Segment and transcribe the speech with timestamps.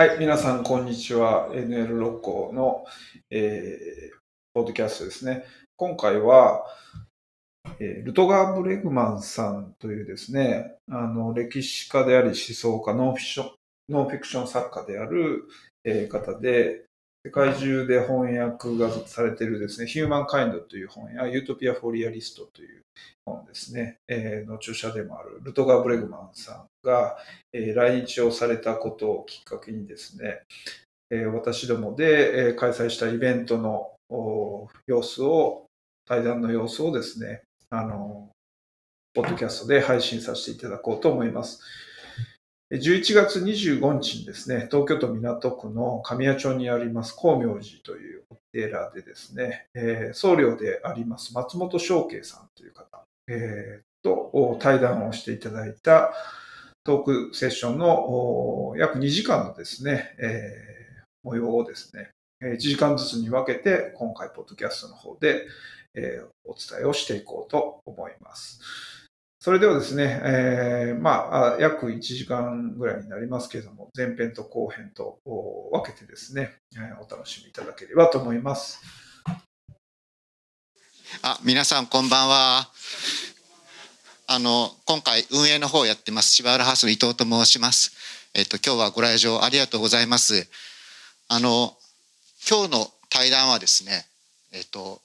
[0.00, 1.50] はい、皆さん、こんにちは。
[1.52, 2.86] NL 六甲の、
[3.28, 4.16] えー、
[4.54, 5.44] ポッドキャストですね。
[5.76, 6.64] 今回は、
[7.80, 13.50] えー、ルトガー・ブレグマンさんというですね、あの、歴史家であり思想家、ノンフィクション、
[13.90, 15.44] ノンフィクション作家である、
[15.84, 16.86] えー、方で、
[17.22, 22.82] 世界中で翻訳がされているですね、ヒューマンカインドという本や、ユートピア・フォリアリストという
[23.26, 27.18] 本ですね、えー、の著者でもあるルトガー・ブレグマンさんが、
[27.52, 30.40] えー、来日をされたことをきっかけにですね、
[31.10, 33.90] えー、私どもで、えー、開催したイベントの
[34.86, 35.66] 様子を、
[36.06, 38.30] 対談の様子をですね、あの、
[39.12, 41.60] ポッドキャストで配信させていただこうと思います。
[42.72, 56.12] 11月25日にですね、東京都港区の神谷町にあります光明寺というお寺でですね、えー、僧侶であります松本正慶さんという方、えー、と対談をしていただいた
[56.84, 65.44] トークセッションの約2時間のですね、えー、模様をですね、1時間ずつに分けて今回、ポッドキャストの方で、
[65.94, 68.99] えー、お伝えをしていこうと思います。
[69.42, 76.58] それではですね、えー、まあ、約1時間ぐらいになりますけれども、前編と後編と分けてですね、
[77.00, 78.82] お楽しみいただければと思います。
[81.22, 82.68] あ、皆さんこんばんは。
[84.26, 87.92] あの、今回運営の方をやってます、芝浦ハウスの伊藤と申します。
[88.34, 90.46] えっと、今日はご来場ありがとうございます。
[91.28, 91.78] あの、
[92.46, 94.04] 今日の対談はですね、
[94.52, 95.00] えっと、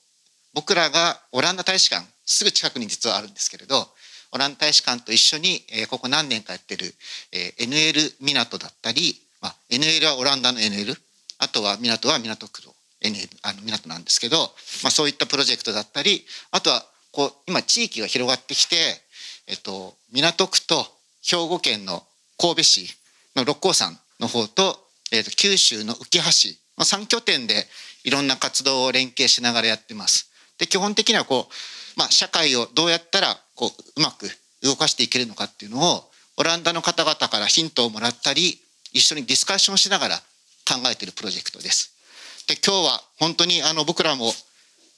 [0.53, 3.87] 僕らがオランダ大使館、すぐ近くに実はあるんですけれど、
[4.35, 6.93] オランダ大使館と一緒に、え、ここ何年かやってる、
[7.31, 10.93] え、NL 港だったり、まあ、NL はオランダの NL
[11.37, 14.37] あとは港は港区の NL あの港なんですけど、
[14.83, 18.75] まあ、そういったプロジェクトだったりあとはこう今地域が広がってきて、
[19.47, 20.85] えっと、港区と
[21.23, 22.03] 兵庫県の
[22.37, 22.97] 神戸市
[23.35, 24.79] の六甲山の方と,、
[25.13, 27.67] えっと九州の浮橋、まあ、3拠点で
[28.03, 30.29] いろんな活動を連携しながらやってます。
[30.57, 31.53] で基本的にはこう
[31.95, 34.29] まあ、社会をどうやったらこううまく
[34.61, 36.03] 動かしていけるのかっていうのを
[36.37, 38.59] オランダの方々からヒントをもらったり
[38.93, 40.15] 一緒にディスカッションしながら
[40.67, 41.93] 考えているプロジェクトです。
[42.47, 44.31] で今日は本当にあの僕らも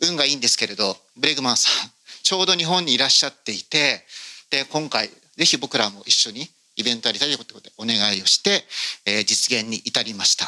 [0.02, 1.92] 運がいいんですけれどブレグマンさん
[2.24, 4.04] ちょうど日本にいらっしゃっていて
[4.50, 8.64] で今回ぜひ僕らも一緒にイベントやりたいということでお願いをして、
[9.06, 10.46] えー、実現に至りました。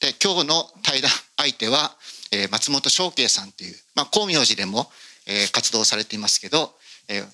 [0.00, 1.92] で今日の対談相手は、
[2.32, 4.90] えー、松本翔慶さんという、まあ、光明寺でも
[5.26, 6.74] えー、活動されていますけど、
[7.10, 7.26] えー、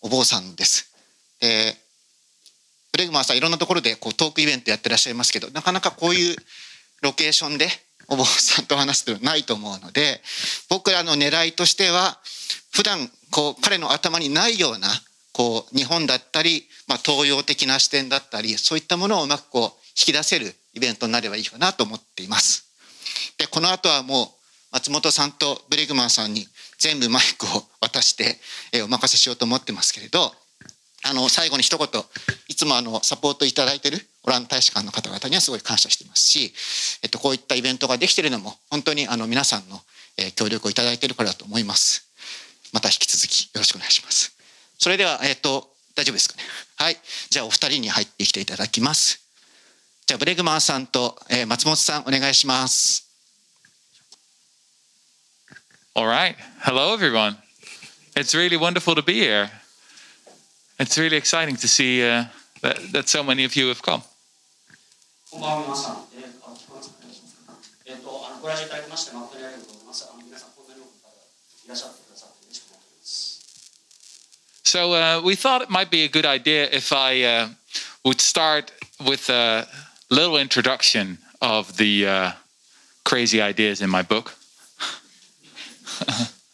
[0.00, 0.92] お坊さんです。
[1.40, 1.76] え、
[2.90, 6.36] ブレグマンさんいろんなところでこうトークイベントやってらっしゃいますけどなかなかこういう
[7.02, 7.68] ロケーションで
[8.08, 10.20] お坊さんと話すってないと思うので
[10.68, 12.18] 僕らの狙いとしては
[12.72, 14.88] 普段こう彼の頭にないような
[15.32, 19.62] こう日本だったり、まあ、東洋的な視点だったりそういったものをうまくこう
[19.98, 22.66] 引き出せるイベントになればいいかなと思っています。
[23.38, 24.28] でこの後はもう
[24.72, 26.46] 松本さんとブレグマンさんに
[26.82, 28.40] 全部マイクを渡して、
[28.72, 30.34] えお任せしようと思ってますけれど
[31.04, 31.88] あの最後に一言
[32.48, 36.52] いつもあのサポートいただいてるオランダ大使館の方々にはすごい感謝してますし、
[37.02, 39.80] えっと、こういったイベントができてるのも本当にあの皆さんの、
[40.16, 42.08] え協力をいただいてるからだと思います。
[42.72, 44.36] また引き続きよろしくお願いします。
[44.78, 46.42] それではえっと大丈夫ですかね。
[46.76, 46.96] はい。
[47.30, 49.20] じゃあお二人に入ってきていただきます。
[50.06, 53.11] じゃあブレグマンさんと、え松本さんお願いします。
[55.94, 56.36] All right.
[56.60, 57.36] Hello, everyone.
[58.16, 59.50] It's really wonderful to be here.
[60.78, 62.24] It's really exciting to see uh,
[62.62, 64.02] that, that so many of you have come.
[74.62, 77.48] So uh, we thought it might be a good idea if I uh,
[78.02, 78.72] would start
[79.04, 79.68] with a
[80.08, 82.32] little introduction of the uh,
[83.04, 84.38] crazy ideas in my book.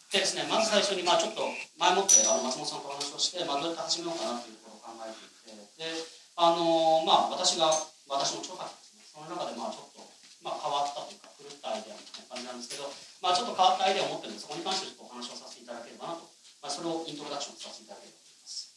[0.09, 1.45] でですね、まず最初にまあちょっと
[1.77, 5.85] 前もってあの松本さんとお話をして、まあ、どうやって始めようかなということを考えていてで
[6.33, 7.69] あのまあ私が
[8.09, 9.05] 私の著作ですね。
[9.05, 10.01] その中でまあちょっと、
[10.41, 12.89] まあ、変わったというか狂ったアイデアみたいな感じなんですけど、
[13.21, 18.73] まあ、ちょっと変わったアイデアを持ってるのでそこに関してちょっとお話をさせていただければなと、まあ、それをイントロダクションさせていただければと思います。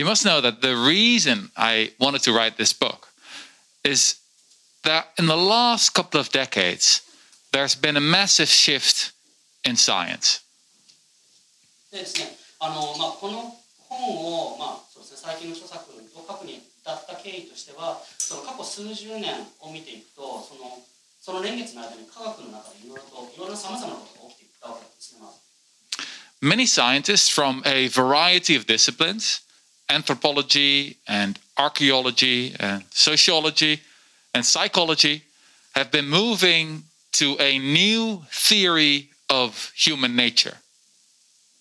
[0.00, 3.12] You must know that the reason I wanted to write this book
[3.84, 4.16] is
[4.88, 7.04] that in the last couple of decades,
[7.52, 9.13] there's been a massive shift
[9.63, 10.41] in science.
[11.91, 13.55] でですね、あのまあ、この
[13.89, 20.81] 本を、まあそうですね、最近の著作を書くに至った経緯としてはその過去数十年を見ていくとその
[21.19, 25.21] その年月の間に科学の中でいろいろといろいろさまざまなことが起きていったわけですね。
[26.41, 29.41] Many scientists from a variety of disciplines
[29.89, 33.81] anthropology and archaeology and sociology
[34.33, 35.23] and psychology
[35.75, 40.56] have been moving to a new theory of human nature.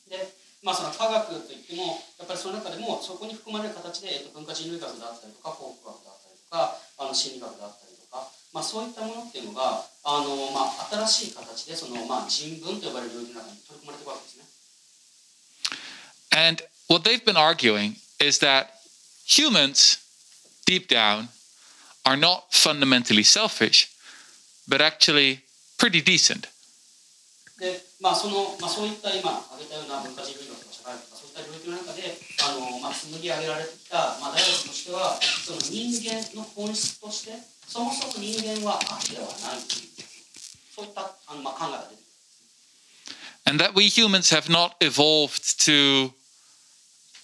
[0.10, 0.18] で
[0.64, 14.48] まあ、その科学といってもやっぱりその中でもそこに含まれる形で、えっと、文化人類学であったりとか考古学であったりとかあの心理学であったりとか、まあ、そういったものっていうのがあの、まあ、新しい形でその、まあ、人文と呼ばれる領域の中に取り込まれていくわけですね。
[16.32, 18.72] And what they've been arguing is that
[19.28, 20.00] humans,
[20.66, 21.28] deep down,
[22.06, 23.92] are not fundamentally selfish,
[24.68, 25.44] but actually
[25.78, 26.48] pretty decent.
[27.60, 39.94] で、まあそのまあ、そういった今挙げたような文化人類学とか社会学とかそういった領域の中であの、まあ、紡ぎ上げられてきた、まあ、大学としてはその人間の本質としてそもそも人間は悪ではないという
[40.74, 42.04] そういったあの、まあ、考えが出てくる。
[43.46, 46.14] And that we humans have not evolved to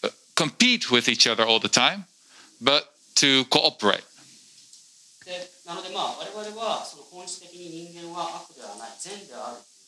[0.03, 2.05] uh, compete with each other all the time,
[2.61, 4.03] but to cooperate.
[5.25, 9.78] でなのでまあ我々はその本質的に人間は悪ではない善であるというところ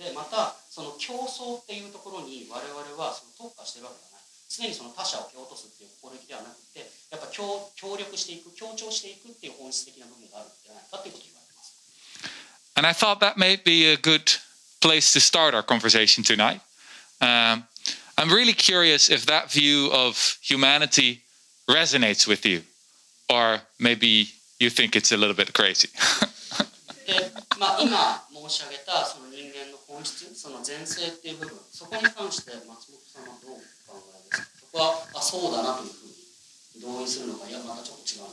[0.00, 11.76] でまたその競争っていうところに我々はその特化してるわけではない常にその他者を蹴落とすっていう心意気ではなくてやっぱ協協力していく協調していくっていう本質的な部分があるんじゃないかっていうことを言われてます
[12.80, 14.24] And I thought that may be a good
[14.80, 16.64] place to start our conversation tonight.
[17.20, 17.68] Um,
[18.16, 21.20] I'm really curious if that view of humanity
[21.68, 22.62] resonates with you,
[23.28, 25.90] or maybe you think it's a little bit crazy.
[27.06, 29.29] で、まあ、今申し上げたその
[30.00, 34.48] 本質その前世っていう部分そこに関して松本さんはどうお考えですか？
[34.56, 38.32] そこはあそうだなというふうに同意するのかいやまたちょっと違うのか？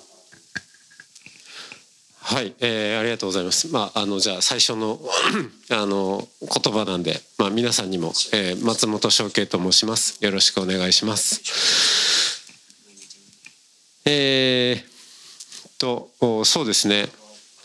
[2.19, 3.67] はい、えーありがとうございます。
[3.67, 4.99] まああのじゃあ最初の
[5.71, 10.17] あの言葉なんで、まあ皆さんにも、えー松本翔慶と申します。
[10.21, 11.41] よろしくお願いします。
[14.05, 17.09] えー、とおそうですね。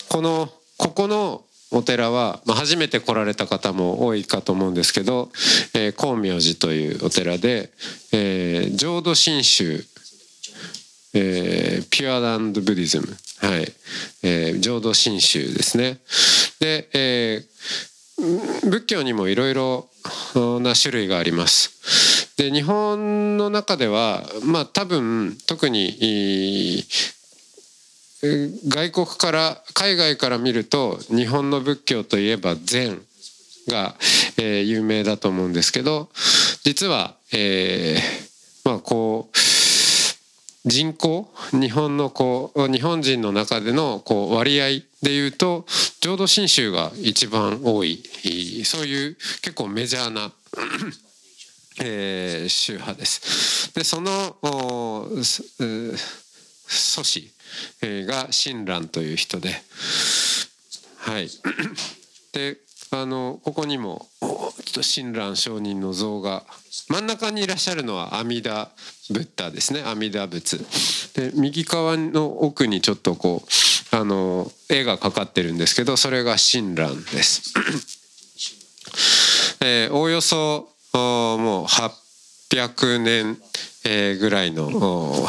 [0.09, 5.29] このここのお寺は、まあ、初めて来られた方も多いかと思うんですけど、
[5.73, 7.71] えー、光明寺というお寺で、
[8.11, 9.85] えー浄土真宗
[11.15, 13.05] えー、ピュアランドブディズム、
[13.47, 13.71] はい
[14.23, 15.99] えー浄土真宗ですね。
[16.59, 17.53] で、えー
[18.69, 19.89] 仏教にもいろいろ
[20.61, 22.35] な種類があります。
[22.37, 26.83] で日本の中ではまあ多分特に
[28.69, 33.01] 外国から海外から見ると日本の仏教といえば禅
[33.67, 33.95] が、
[34.37, 36.09] えー有名だと思うんですけど
[36.63, 39.37] 実は、えーまあこう
[40.65, 44.67] 人口日本のこう日本人の中でのこう割合
[45.01, 45.65] でいうと
[45.99, 48.01] 浄土真宗が一番多い
[48.63, 50.31] そういう結構メジャーな、
[51.81, 53.73] えー宗派です。
[53.73, 54.37] でその
[56.65, 57.29] 祖師
[57.81, 59.49] が親鸞という人で
[60.97, 61.29] はい。
[62.31, 62.57] で
[62.91, 64.07] あのここにも
[64.81, 66.43] 親鸞上人の像が
[66.89, 68.67] 真ん中にいらっしゃるのは阿弥陀
[69.11, 69.81] ブッダですね。
[69.85, 70.65] 阿弥陀仏。
[71.15, 77.53] で右側の奥にちょっとこうあの絵がかかってるんですけどそれが親鸞です。
[79.61, 83.37] えーおおよそもう800年、
[83.85, 85.27] えーぐらいのお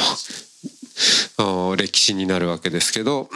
[1.76, 3.28] 歴史になるわけですけど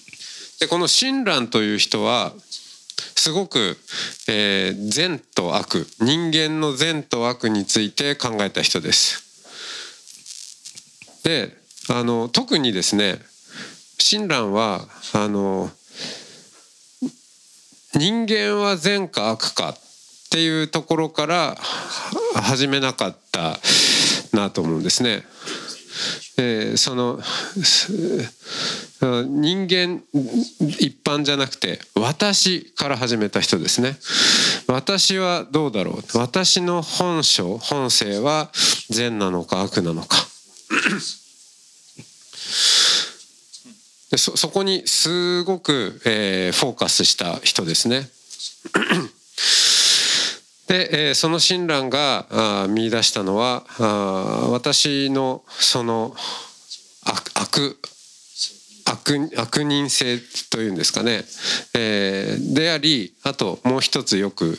[0.60, 2.32] でこの親鸞という人は
[3.16, 3.76] すごく、
[4.28, 9.30] えー善と悪人間の善と悪について考えた人です。
[11.24, 11.56] で
[11.88, 13.18] あの特にですね
[13.98, 15.70] 親鸞はあの
[17.94, 19.74] 人間は善か悪かっ
[20.30, 21.56] ていうところから
[22.34, 23.58] 始めなかった
[24.32, 25.24] なと思うんですね。
[26.38, 27.20] えーその
[29.02, 30.02] 人間
[30.78, 33.96] 一般じゃなくて私から始めた人ですね。
[34.66, 38.50] 私はどうだろう私の本性本性は
[38.90, 40.16] 善なのか悪なのか。
[44.10, 48.08] でそそこにすごく、えーフォーカスした人ですね。
[50.70, 56.14] で、えその親鸞があ見出したのはあ私のその
[57.04, 57.76] 悪
[58.84, 61.24] 悪悪人性というんですかね、
[61.74, 64.58] えーでありあともう一つよく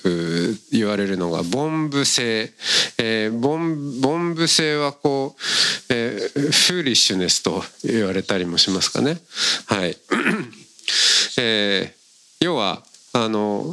[0.72, 2.52] 言われるのが凡夫性、
[2.98, 9.18] えー凡凡夫性はこう、えーフーリッシュネスと言われたりもしますかね。
[9.68, 9.98] はい。
[11.40, 13.64] えー要はあの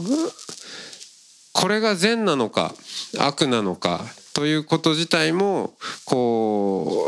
[1.59, 2.73] これが善なのか
[3.19, 4.01] 悪なのか
[4.33, 5.75] ということ自体も
[6.05, 7.03] こ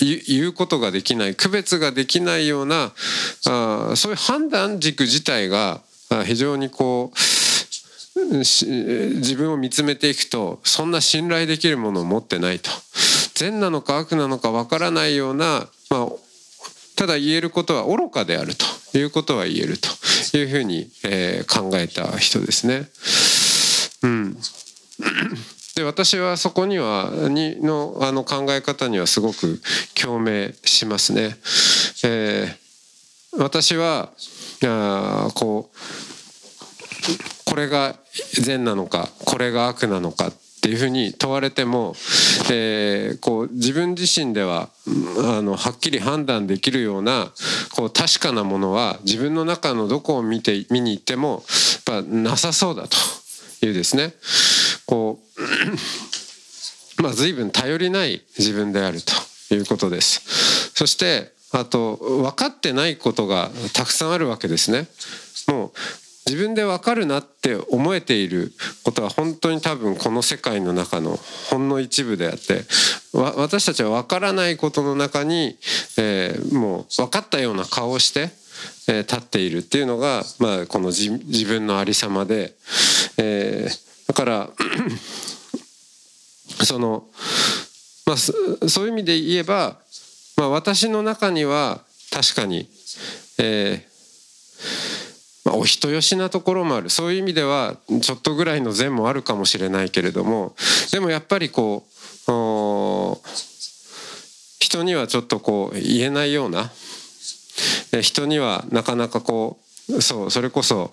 [0.00, 2.94] う言うことができない区別ができないような
[3.46, 5.82] あそういう判断軸自体が
[6.24, 7.18] 非常にこう
[8.38, 12.70] 自分を見つめていくとそんな信頼できるものを持ってないと
[13.34, 16.08] 善なのか悪なのかわからないような、まあ、
[16.96, 19.88] ただ言えることは愚かであるということは言えると
[20.38, 22.88] いうふうに、えー、考えた人ですね。
[25.76, 29.60] で私はそこにはにのあの考え方にはすごく
[30.00, 31.36] 共鳴しますね。
[32.04, 34.10] えー、私は
[34.64, 35.76] あこう
[37.44, 37.96] これが
[38.34, 40.32] 善なのかこれが悪なのかっ
[40.62, 41.94] ていうふうに問われても、
[42.50, 44.70] えー、こう自分自身では
[45.18, 47.32] あのはっきり判断できるような
[47.74, 51.42] こう確かなものは自分の中のどこを見て見に行っても
[51.88, 52.96] やっぱなさそうだと
[53.66, 54.14] いうですね
[54.86, 55.18] こ
[56.98, 60.70] うまあ随分頼りない自分であるということです。
[60.74, 64.88] そしてあと分かってないことがたくさんあるわけですね。
[65.48, 65.72] もう
[66.26, 68.52] 自分で分かるなって思えている
[68.82, 71.18] ことは本当に多分この世界の中の
[71.50, 72.64] ほんの一部であって
[73.12, 75.58] 私たちは分からないことの中に、
[75.98, 78.30] えー、もう分かったような顔をして、
[78.88, 81.10] えー、立っているっていうのが、まあ、この自
[81.46, 82.54] 分のありさまで、
[83.18, 84.50] えー、だから
[86.64, 87.04] その、
[88.06, 89.76] まあ、そういう意味で言えば、
[90.36, 91.80] まあ、私の中には
[92.12, 92.68] 確かに、
[93.38, 93.94] えー
[95.44, 96.90] まあ、お人よしなところもある。
[96.90, 100.54] そういう意味ではちょっとぐらいの善もあるかもしれないけれども
[100.90, 101.90] でもやっぱりこう
[104.58, 106.70] 人にはちょっとこう言えないような
[108.00, 109.58] 人にはなかなかこ
[109.88, 110.92] うそうそれこそ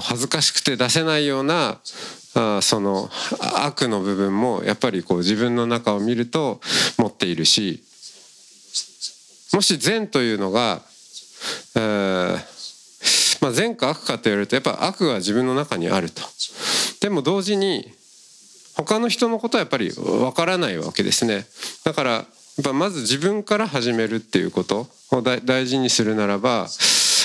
[0.00, 1.78] 恥ずかしくて出せないような
[2.34, 3.10] あその
[3.66, 6.60] 悪の部分もやっぱりこう自分の中を見ると
[6.98, 7.82] 持っているし
[9.52, 10.80] もし善というのが、
[11.76, 16.22] えーまあ、善か悪かと言われるとやっぱ悪が自分の中にあると。
[17.00, 17.92] でも同時に
[18.76, 21.44] 他の人のことはやっぱりわからないわけですね。
[21.84, 22.24] だから
[22.62, 26.68] ぱまず自分から始めるっていうことを大事にするならば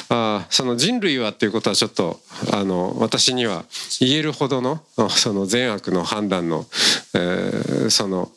[0.09, 2.19] あその人類はっていうことはちょっと
[2.53, 3.65] あの私には
[3.99, 6.65] 言えるほどのその善悪の判断の、
[7.13, 8.31] えー、その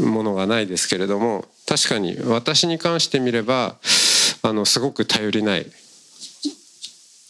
[0.00, 3.76] ものがないですけれども確かに私に関してみれば
[4.42, 5.66] あのすごく頼りない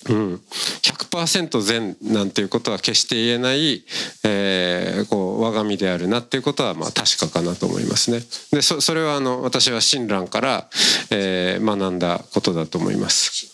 [0.07, 0.35] うん、
[0.83, 3.85] 100%善なんていうことは決して言えない、
[4.23, 8.21] えー、こう我が身であるなっていうことはまあ確かかなと思いますね。
[8.53, 10.69] でそそれはあの私は親鸞から、
[11.11, 13.51] えー、学んだことだと思います。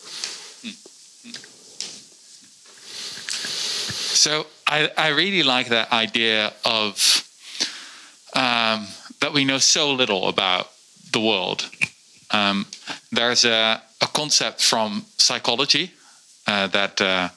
[4.17, 6.95] So I, I really like that idea of
[8.35, 8.87] um,
[9.21, 10.67] that we know so little about
[11.13, 11.71] the world.
[12.33, 12.67] Um,
[13.11, 15.93] there's a, a concept from psychology
[16.48, 17.30] uh, that uh,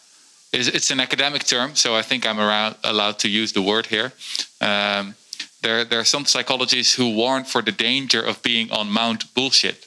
[0.52, 3.86] is, it's an academic term, so I think I'm around, allowed to use the word
[3.86, 4.12] here.
[4.60, 5.14] Um,
[5.62, 9.86] there, there are some psychologists who warn for the danger of being on Mount Bullshit.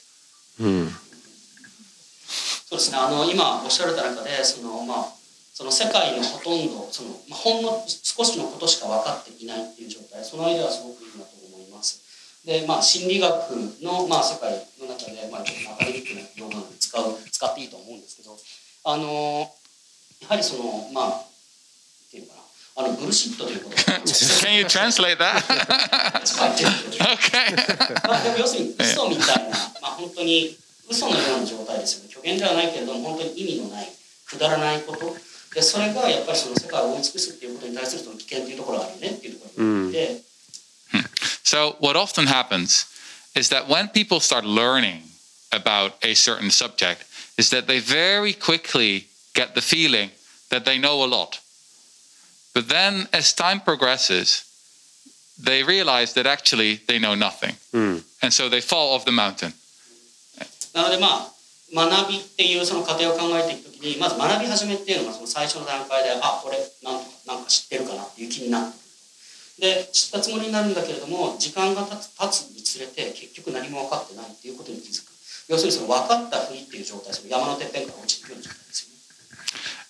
[0.58, 0.88] Hmm.
[2.72, 5.12] そうですね、あの今おっしゃられた中でその、まあ、
[5.52, 12.00] その世界のほとんどその、まあ、ほんの少しのことしか分かっていないっていう状態その間はすごくいいなと思います。
[12.46, 13.30] でまあ、心理学
[13.82, 18.32] の、まあ、世界の中で、まあ、ちょっとアカデミックな用語なので使う使っていいと思うんですけど
[18.83, 19.51] あの
[20.21, 21.13] やはりそのまあっ
[22.11, 22.41] ていうかな。
[22.77, 23.77] あのブルシットということ。
[24.45, 25.41] Can you translate that?
[28.07, 30.55] まあでも要するに 嘘みたいな、まあ本当に
[30.87, 32.03] 嘘のような状態ですよ。
[32.03, 32.09] ね。
[32.11, 33.91] 虚言ではないけれども本当に意味のない
[34.25, 35.17] くだらないこと。
[35.53, 40.21] でそれがやっぱりその世界を追い尽くすっていうことに対するその危険っていうところがあるねっていうところにて、
[40.93, 41.09] うん、
[41.43, 42.85] So what often happens
[43.33, 45.01] is that when people start learning
[45.49, 50.10] about a certain subject is that they very quickly get the feeling
[50.50, 51.40] that they know a lot.
[52.54, 54.44] But then, as time progresses,
[55.38, 57.56] they realize that actually they know nothing.
[57.72, 58.04] Mm.
[58.22, 59.54] And so they fall off the mountain.
[60.74, 61.32] なのでまあ
[61.74, 68.72] 学びっていうその過程を考えていくときにまず学び始めっていうのがその最初の段階であこれなんとかなんか知ってるかなっていう気になる
[69.58, 75.12] で知ったつもりになるんだけれども時間が経つ経つにつれて結局何も分かってないっていうことに気づく
[75.48, 78.98] 要するにその分かったふりっていう状態その山のてっぺんから落ちてくる状態ですよね。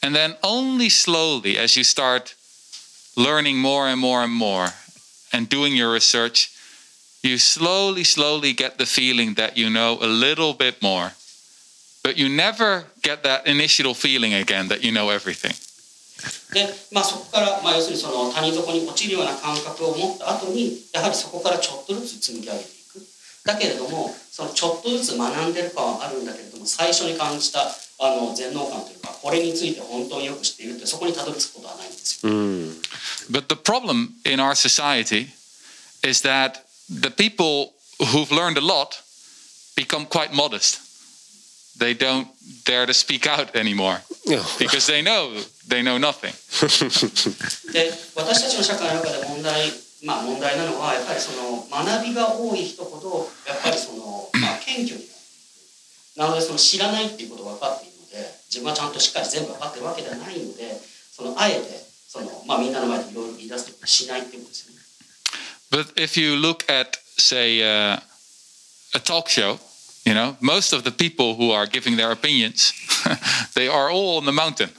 [0.05, 2.35] And then only slowly as you start
[3.17, 4.73] learning more and more and more
[5.33, 6.51] and doing your research,
[7.23, 11.13] you slowly, slowly get the feeling that you know a little bit more.
[12.03, 15.55] But you never get that initial feeling again that you know everything.
[16.53, 22.76] で、まあ、そこから、まあ、要するにその谷底に落ちるような感覚を持った後にやはりそこからちょっとずつ積み上げていく
[23.48, 32.32] だけれどもそのちょっとずつ学んでる感はあるんだけれども最初に感じたあの全能感というかこれについて本当によく知っているってそこにたどり着くことはないんですよ。
[32.32, 32.82] うん
[33.32, 35.30] But the problem in our society
[36.04, 39.02] is that the people who've learned a lot
[39.76, 40.82] become quite modest.
[41.80, 42.28] They don't
[42.66, 44.02] dare to speak out anymore
[44.60, 45.32] because they know
[45.68, 46.34] they know nothing.
[47.72, 49.72] で私たちの社会の中で問題
[50.08, 55.08] まあ問題なのはやっぱりその学びが多い人ほどやっぱりその、まあ、謙虚になってい
[56.16, 58.16] くなのでその知らないっていうことが分かっているので
[58.48, 60.80] 自分はちゃんとしっかり全部分かってるわけではないので
[61.12, 64.78] そのあえてその、まあ、みんなの前でいろいろ言い出すということはしないっていうことですよね。
[65.70, 68.00] But if you look at, say, uh,
[68.96, 69.60] a talk show,
[70.06, 72.72] you know, most of the people who are giving their opinions,
[73.54, 74.70] they are all on the mountain.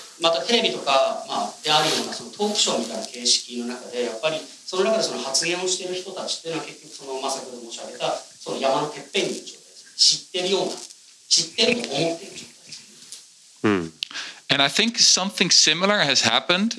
[0.16, 9.96] でまたテレビとか、まあ、であるようなそのトークショーみたいな形式の中でやっぱりその中でその発言をしている人たちっていうのは結局その、まあ、先ほど申し上げたその山のてっぺんにいる状態です。
[9.96, 10.72] 知ってるような
[11.28, 13.60] 知ってると思っている状態です。
[13.64, 13.92] うん
[14.48, 16.78] And I think something similar has happened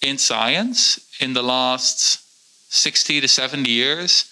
[0.00, 2.20] in science in the last
[2.70, 4.30] 60 to 70 years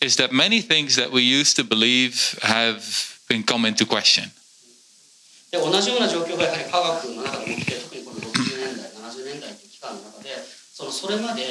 [0.00, 2.84] is that many things that we used to believe have
[3.28, 4.30] been come into question.
[5.50, 10.30] で同じような状況がやはり科学の中でも起きて特にこの60年代70年代という期間の中で
[10.80, 11.42] そのそれまで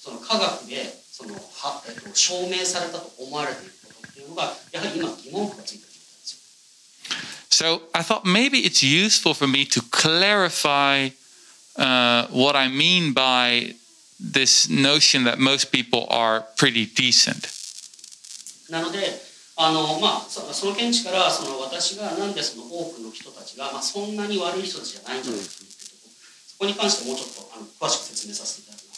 [0.00, 0.82] その科学で
[1.12, 7.76] そのは、えっと、証明されたと思われていることっていうのがやはり今疑問符がついている状態ですよ。
[7.76, 11.12] So I thought maybe it's useful for me to clarify
[11.76, 13.76] uh, what I mean by
[14.18, 17.52] this notion that most people are pretty decent.
[18.70, 19.20] なので
[19.56, 25.79] あの、まあ、そその見地からその私がなんでその多くの人たちが、まあ、そんなに悪い人たちじゃないんじゃないかうと
[26.59, 28.95] ころそこに関してもうちょっとあの詳しく説明させていただきます。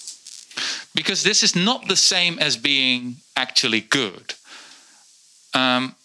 [0.97, 4.33] because this is not the same as being actually good.
[5.53, 5.95] Um,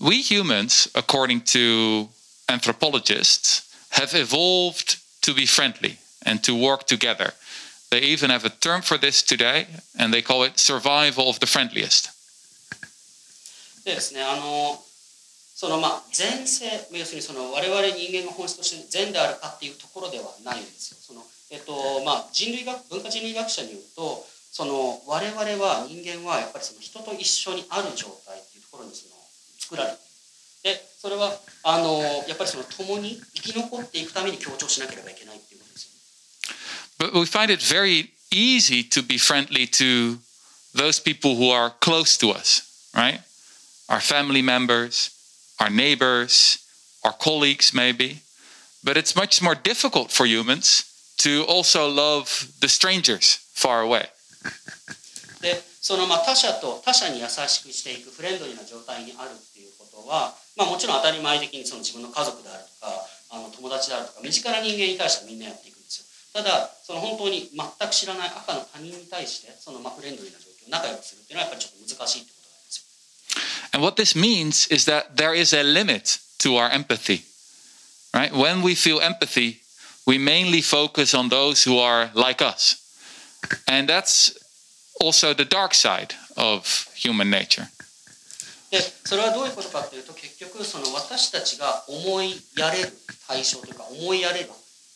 [0.00, 2.08] we humans, according to
[2.48, 7.32] anthropologists, have evolved to be friendly and to work together.
[7.90, 9.66] They even have a term for this today,
[9.98, 12.10] and they call it survival of the friendliest.
[13.84, 14.80] でですねあの
[15.57, 20.97] そのまあ善性要するにその我々人間が本質として善であるかっていうところではないんですよ。
[21.01, 29.15] そのえっとまあ、人類学文化人類学者によるとその我々は人間はやっぱりその人と一緒にある状態っていうところにその
[29.57, 29.97] 作られて
[30.61, 35.89] でそれはあのやっぱりその共に生き残っていくために強調しなければいけないっていうことです
[37.01, 37.17] よね。
[37.17, 40.19] But we find it very easy to be friendly to
[40.75, 43.21] those people who are close to us, right?
[43.89, 45.16] Our family members,
[45.59, 46.59] our neighbors,
[47.03, 48.21] our colleagues, maybe.
[48.83, 50.85] But it's much more difficult for humans
[51.19, 54.05] to also love the strangers far away.
[55.41, 72.36] でそのまあ他者と他者に優しくしていくフレンドリーな状態にあるっていうことは、まあ、もちろん当たり前的にその自分の家族であるとかあの友達であるとか身近な人間に対してはみんなやっていくんですよただその本当に全く知らない赤の他人に対してそのまあフレンドリーな状況仲良くするっていうのはやっぱりちょっと難しいってこと
[73.72, 77.22] And what this means is that there is a limit to our empathy,
[78.14, 78.32] right?
[78.32, 79.60] When we feel empathy,
[80.06, 82.76] we mainly focus on those who are like us.
[83.68, 84.36] And that's
[85.00, 87.68] also the dark side of human nature.
[88.70, 92.88] でそれはどういうことかっていうと結局その私たちが思いやれる
[93.28, 94.48] 対象というか思いやれる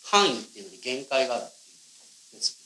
[0.02, 2.56] 範囲っていうのに限界があるっていうことです。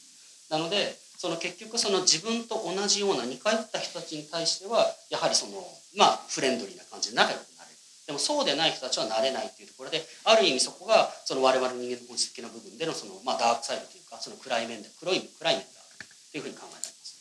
[0.51, 0.95] なので
[1.26, 5.58] その結局その自分と同じような似通った人たちに対してはやはりその
[5.98, 7.78] まあフレンドリーな感じで仲良くなれる。
[8.06, 17.18] でもそうでない人たちはなれないっていうところである意味そこがその我々人間の本質的な部分でのそのまあダークサイドというかその暗い面で黒い暗い面であるというふうに考えられます。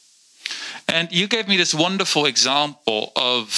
[0.93, 3.49] And you gave me this wonderful example of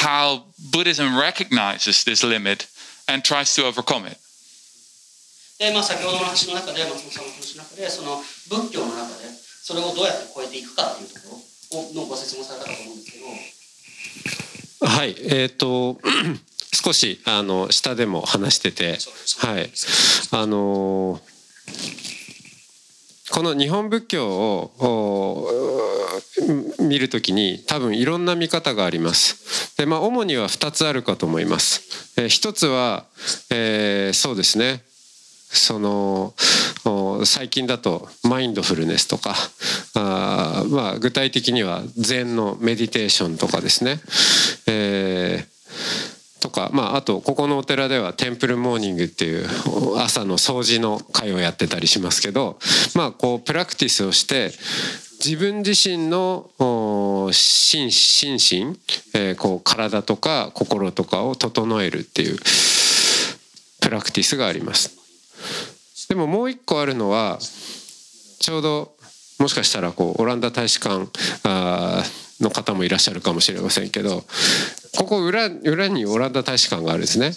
[0.00, 2.64] how Buddhism recognizes this limit
[3.12, 4.16] and tries to overcome it.
[5.60, 8.16] で、まあ、先ほどの話の中で松本さんの話の中でその
[8.48, 9.28] 仏教の中で
[9.62, 11.42] それをどうやって超えていくかっていうとこ
[11.72, 13.26] ろをのご説明をされたかと思うんですけど。
[14.86, 16.00] はいえっ、と
[16.72, 18.98] 少しあの下でも話してて。
[19.38, 19.70] はい。
[20.32, 21.20] あの
[23.30, 24.72] この日本仏教を
[26.78, 29.76] お見るときに多分いろんな見方があります。
[29.76, 32.20] でまあ主には2つあるかと思います。
[32.20, 33.04] えー一つは、
[33.50, 34.82] えーそうですね
[35.52, 36.34] その
[37.24, 39.34] 最近だとマインドフルネスとか
[39.94, 44.00] あまあ具体的には禅のメディテーションとかですね、
[44.66, 45.60] えー
[46.40, 49.46] とか、まあ、あとここのお寺ではテンプルモーニングっていう
[49.98, 52.58] 朝の掃除の会をやってたりしますけど、
[52.94, 54.50] まあ、こうプラクティスをして
[55.24, 56.50] 自分自身の
[57.32, 58.78] 心心身、
[59.14, 62.38] えー、こう体とか心とかを整えるっていう
[63.80, 64.99] プラクティスがあります。
[66.08, 67.38] でももう一個あるのは
[68.40, 68.94] ちょうど
[69.38, 71.08] もしかしたらこうオランダ大使館
[72.40, 74.24] の方もいらっしゃるかもしれませんけど
[74.96, 77.32] ここ裏裏にオランダ大使館があるんですね。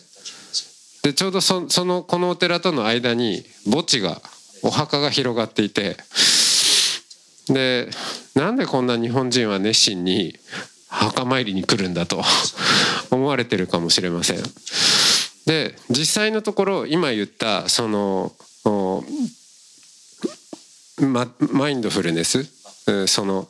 [1.03, 4.21] でちょうどそそのこのお寺との間に墓地が
[4.63, 5.97] お墓が広がっていて
[7.49, 7.89] で
[8.35, 10.35] なんでこんな日本人は熱心に
[10.87, 12.21] 墓参りに来るんだと
[13.11, 14.37] 思われてるかもしれません。
[15.45, 18.31] で実際のところ今言ったその
[21.01, 22.43] ママインドフルネス
[23.07, 23.47] その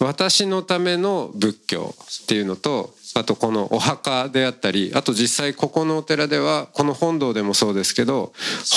[0.00, 8.32] 私のための仏教っていうのとあとこのお墓であったりあと実際ここのお寺ではこの本堂でもそうですけど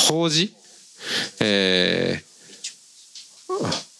[0.08, 0.56] 法事
[1.42, 3.91] えー、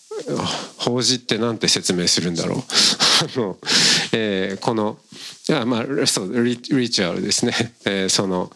[0.78, 2.60] 法事って何て説明するんだろう。
[3.38, 3.58] あの、
[4.14, 4.98] えー、この
[5.52, 8.52] あまあそうリリチュアルですね、 えー、その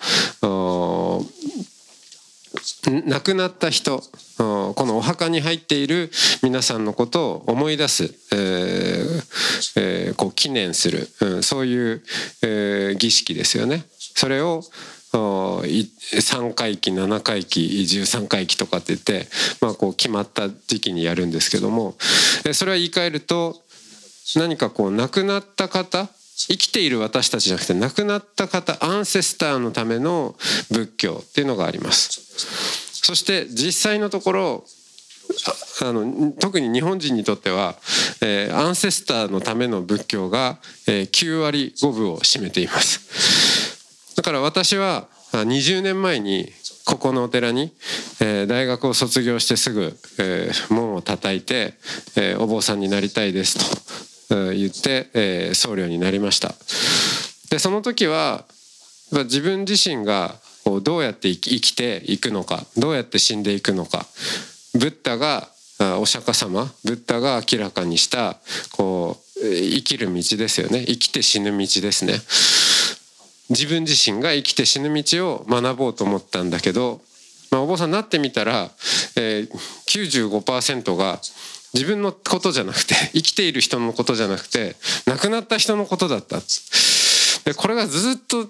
[3.06, 4.04] 亡くなった人
[4.38, 9.24] このお墓に入っている皆さんのことを思い出す、えー
[9.76, 12.04] えー、こう記念する、うん、そういう、
[12.42, 13.86] えー、儀式ですよね。
[14.18, 14.64] それを
[15.18, 19.28] 3回忌7回忌13回忌とかって言って、
[19.62, 21.96] まあ、こう決まった時期にやるんですけども
[22.54, 23.56] それは言い換えると
[24.36, 30.36] 何かこう亡くなった方生きている私たちじゃなくて亡くなった方アンセスターのための
[30.70, 32.22] 仏教っていうのがあります。
[33.06, 34.66] そして実際のところ
[35.82, 37.76] あの特に日本人にとっては、
[38.22, 43.55] えー、アンセスターのための仏教が、えー、9割5分を占めています。
[44.26, 46.52] から私は20年前に
[46.86, 47.72] ここのお寺に、
[48.20, 51.76] えー、大学を卒業してすぐ、えー、門を叩いて、
[52.18, 56.56] えー、お坊さんになりたいですと言って、え僧侶になりました。
[57.52, 58.44] でその時は
[59.12, 60.34] 自分自身が
[60.82, 64.08] どうやって生きていくのかどうやって死んでいくのか
[64.74, 65.48] ブッダが
[66.00, 68.38] お釈迦様ブッダが明らかにした
[68.72, 70.84] こう生きる道ですよね。
[70.86, 72.16] 生きて死ぬ道ですね。
[73.50, 77.02] 自分自身が生きて死ぬ道を学ぼうと思ったんだけど、
[77.52, 78.70] まあ、お坊さんになってみたら、
[79.16, 79.50] えー、
[80.40, 81.20] 95%が
[81.74, 86.42] 自分のことじゃなくて 生きている人のことじゃなくて亡くなった人のことだった
[87.46, 88.50] でこれがずっと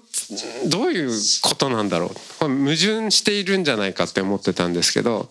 [0.66, 1.10] どういう
[1.42, 2.10] ことなんだろう。
[2.38, 5.28] これ矛盾しているんじゃないかって思ってたんですけど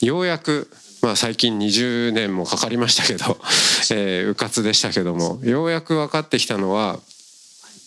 [0.00, 3.38] ようやくまあ最近20年もかかりましたけど、
[3.90, 6.98] えー、迂闊でしたけどもようやく分かってきたのは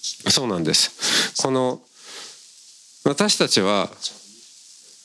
[0.02, 1.42] そうなんです。
[1.42, 1.82] この
[3.06, 3.90] 私たちは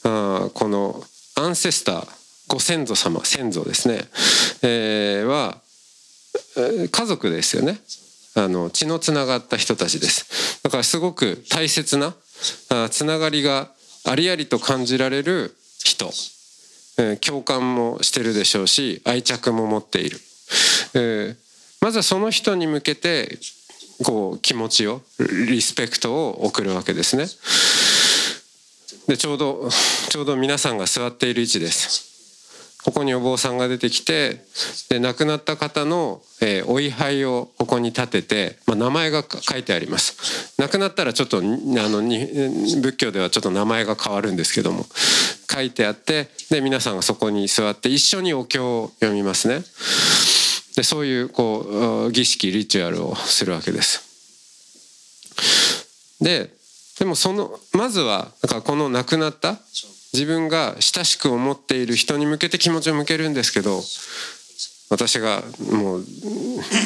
[0.04, 1.04] あこの
[1.36, 2.08] アンセスター
[2.48, 4.04] ご先祖様先祖ですね、
[4.62, 5.60] えー、は
[6.90, 7.78] 家族ですよね。
[8.36, 10.62] あの血のつながった人たちです。
[10.62, 12.14] だからすごく大切な
[12.68, 13.70] あつながりが
[14.04, 16.06] ありありと感じられる人、
[16.98, 20.18] えー、共感もしてるでしょうし愛着も持っている、
[20.94, 21.36] えー、
[21.80, 23.38] まずはその人に向けて
[24.04, 25.02] こう気持ちを
[25.48, 27.26] リスペクトを送るわけですね。
[29.08, 29.68] でちょうど
[30.08, 32.06] ちょうど皆さんが座っている位置です。
[32.86, 34.44] ここにお坊さんが出てきて
[34.88, 40.54] で亡くなった方の、えー、お位牌をここに立てて、まあ、名前が書いてあります。
[40.56, 42.18] 亡くなったらちょっとあのに
[42.80, 44.86] 仏教ではちょっと名前が変わるんですけども
[45.50, 49.64] 書いてあってで皆さんがそこに座って一緒にお経を読みますね。
[50.76, 54.04] でそういうこう儀式リチュアルをするわけです。
[56.20, 56.50] で
[56.98, 59.58] でもそのまずはだかこの亡くなった
[60.12, 63.82] 自分が親しく思っている人に向けて気持ちを向けるんですけど
[64.88, 66.04] 私がもう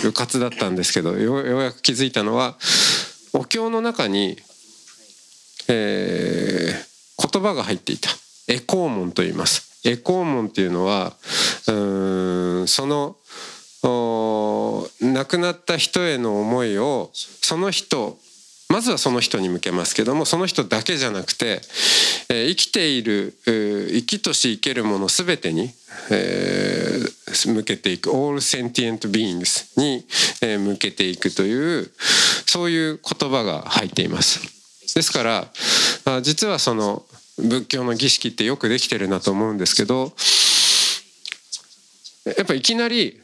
[0.07, 2.57] うかつだったんですけどようやく気づいたのは
[3.33, 4.37] お経の中に、
[5.69, 8.11] えー、言葉が入っていた。
[8.49, 9.89] エコーモンと言います。
[9.89, 11.13] エコーモンっていうのは
[11.69, 11.73] う
[12.63, 13.17] んその
[15.01, 18.19] 亡くなった人への思いをその人
[18.71, 21.61] まずはその人に向けますけどもその人だけじゃなくて、
[22.29, 25.71] えー、生きている、生きとし生けるもの全てに、
[26.13, 30.07] えー、向けていく all sentient beings に、
[30.41, 31.91] えー、向けていくという
[32.47, 34.41] そういう言葉が入っています。
[34.95, 37.05] ですから実はその
[37.39, 40.13] 仏教の儀式ってよくできてるなと思うんですけど
[42.25, 43.21] やっぱいきなり、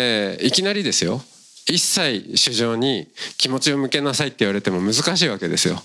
[0.00, 1.20] えー、いきなりですよ
[1.66, 5.76] 一切主情に気持ちを向けなさいって言われても難しいわけですよ。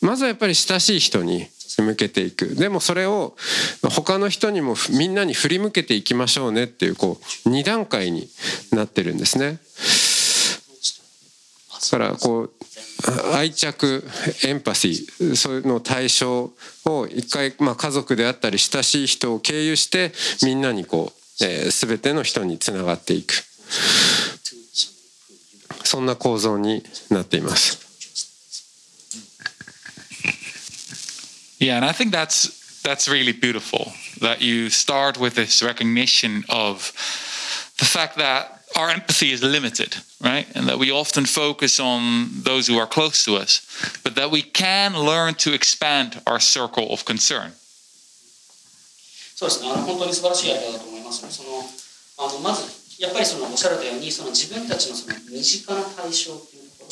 [0.00, 1.46] まずはやっぱり親しい人に
[1.78, 3.36] 向けていくでもそれを
[3.94, 8.28] 他の人にもみんなに振り向けていきましょうねっていうこう2段階に
[8.72, 9.60] なってるんですね。
[11.92, 12.50] だからこう
[13.34, 14.04] 愛着
[14.44, 16.52] エンパシーそういうの対象
[16.84, 20.12] を一回、まあ、家族であったり親しい人を経由して
[20.42, 23.43] みんなにこう、えー、全ての人につながっていく
[25.83, 27.87] そんな構造になっています。
[31.59, 36.93] Yeah, and I think that's that's really beautiful that you start with this recognition of
[37.79, 40.45] the fact that our empathy is limited, right?
[40.55, 43.61] And that we often focus on those who are close to us,
[44.03, 47.53] but that we can learn to expand our circle of concern.
[49.35, 51.44] そうですね、あの本当に素晴らしいアイデアだと思い ますね。
[51.44, 52.64] そのあのまず
[52.98, 56.88] やっぱりそのおっしゃられたようにその自分たちのその身近な対象というとこ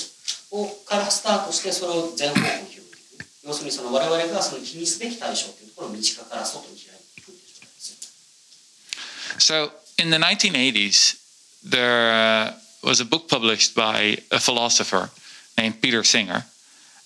[0.53, 3.27] ろをからスタートしてそれを全方向に広げていく。
[3.45, 9.71] 要するにその我々がその気にすべき対象というところを身近から外に開いていくという状態ですよね。
[9.71, 11.17] So in the 1980s,
[11.65, 15.11] there was a book published by a philosopher
[15.57, 16.45] named Peter Singer.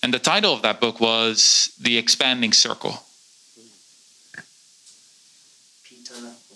[0.01, 3.04] And the title of that book was The Expanding Circle.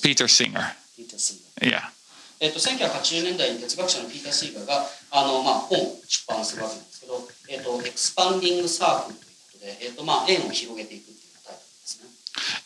[0.02, 0.76] Peter, Peter Singer.
[0.96, 1.40] Peter Singer.
[1.60, 1.94] Yeah.
[2.40, 12.08] えっと、1980年代に哲学者のピーター・シーガーがあの、まあ、本を出版するわけなんですけど、えっと、エクスパンディング・サークルということで、えっとまあ、円を広げていくっていうタイトルですね。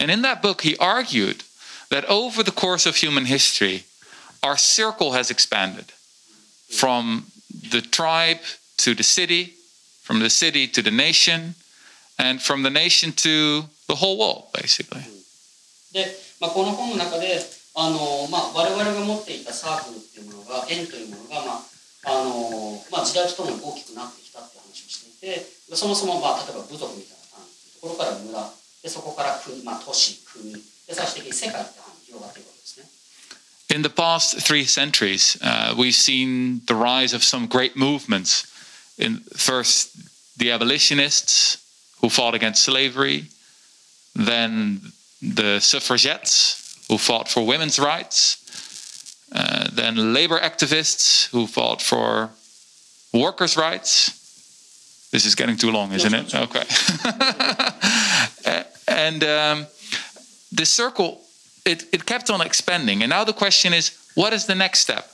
[0.01, 1.45] And in that book, he argued
[1.91, 3.85] that over the course of human history,
[4.43, 5.93] our circle has expanded
[6.71, 7.27] from
[7.71, 8.41] the tribe
[8.79, 9.55] to the city,
[10.03, 11.55] from the city to the nation,
[12.19, 15.03] and from the nation to the whole world, basically.
[15.93, 16.07] で、
[16.44, 17.40] まあ、この本の中で
[17.72, 21.64] あの、まあ、我々が持っていたサークルっていうものが円というものが、まあ
[22.04, 25.40] あのまあ、時代とともに大きくなってきたっていう話をしていて
[25.72, 27.48] そもそも、まあ、例えば部族みたいな単位
[27.80, 28.44] ところから村
[28.84, 30.60] でそこから国、まあ、都市国で
[30.92, 32.92] 最終的に世界って範囲広がっていくわけですね。
[33.72, 38.44] In the past three centuries, uh, we've seen the rise of some great movements.
[39.00, 39.96] In first,
[40.36, 41.64] the abolitionists
[42.04, 43.32] who fought against slavery,
[44.14, 44.92] then
[45.23, 48.45] the suffragettes who fought for women's rights,
[49.35, 52.31] uh, then labor activists who fought for
[53.13, 54.15] workers' rights.
[55.11, 56.35] This is getting too long, isn't it?
[56.35, 56.65] Okay.
[58.89, 59.67] and um,
[60.53, 61.21] the circle
[61.69, 63.03] it, it kept on expanding.
[63.03, 65.05] And now the question is, what is the next step?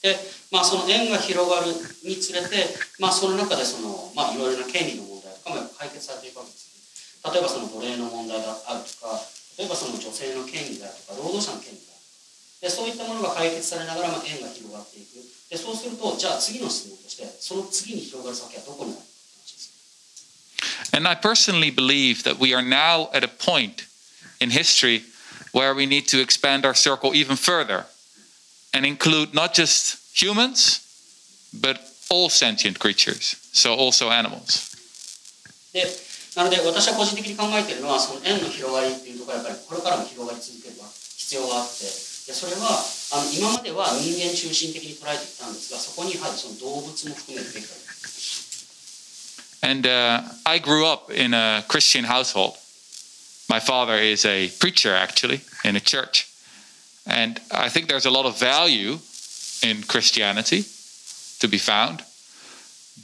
[0.00, 0.16] で、
[0.52, 1.72] まあ、その円が広がる
[2.04, 2.66] につれて、
[3.00, 6.61] まあ、その中でその、まあ、いろいろな権利の問題とかも解決されていくわけですね。
[7.24, 9.20] 例えばその奴隷の問題があるとか、
[9.58, 11.98] 例えばその女性の権利であるとか、労働者の権利である
[12.62, 15.22] でそういったものが解決されながら、まあ、円が広がっていく。
[15.50, 20.96] でそうすると、じゃあ次の質問として、その次に広がる先はどこにあるかって話です。
[20.96, 23.86] And I personally believe that we are now at a point
[24.40, 25.02] in history
[25.52, 27.86] where we need to expand our circle even further
[28.74, 30.80] and include not just humans,
[31.54, 31.78] but
[32.10, 34.76] all sentient creatures, so also animals.
[35.72, 35.86] で
[36.35, 42.81] なので私は個人的に考えているのはその円の広がりっていうところはやっぱりこれからも広がり続ける必要があってでそれは
[43.13, 47.83] あの今までは人間中心的に捉えてきたんですがそこにやはりその動物も含めるべきだと
[49.63, 52.57] And uh, I grew up in a Christian household.
[53.49, 56.29] My father is a preacher, actually, in a church.
[57.07, 58.97] And I think there's a lot of value
[59.63, 60.65] in Christianity
[61.39, 62.03] to be found.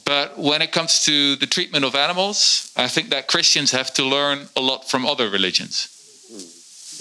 [0.05, 4.05] But when it comes to the treatment of animals, I think that Christians have to
[4.05, 5.89] learn a lot from other religions.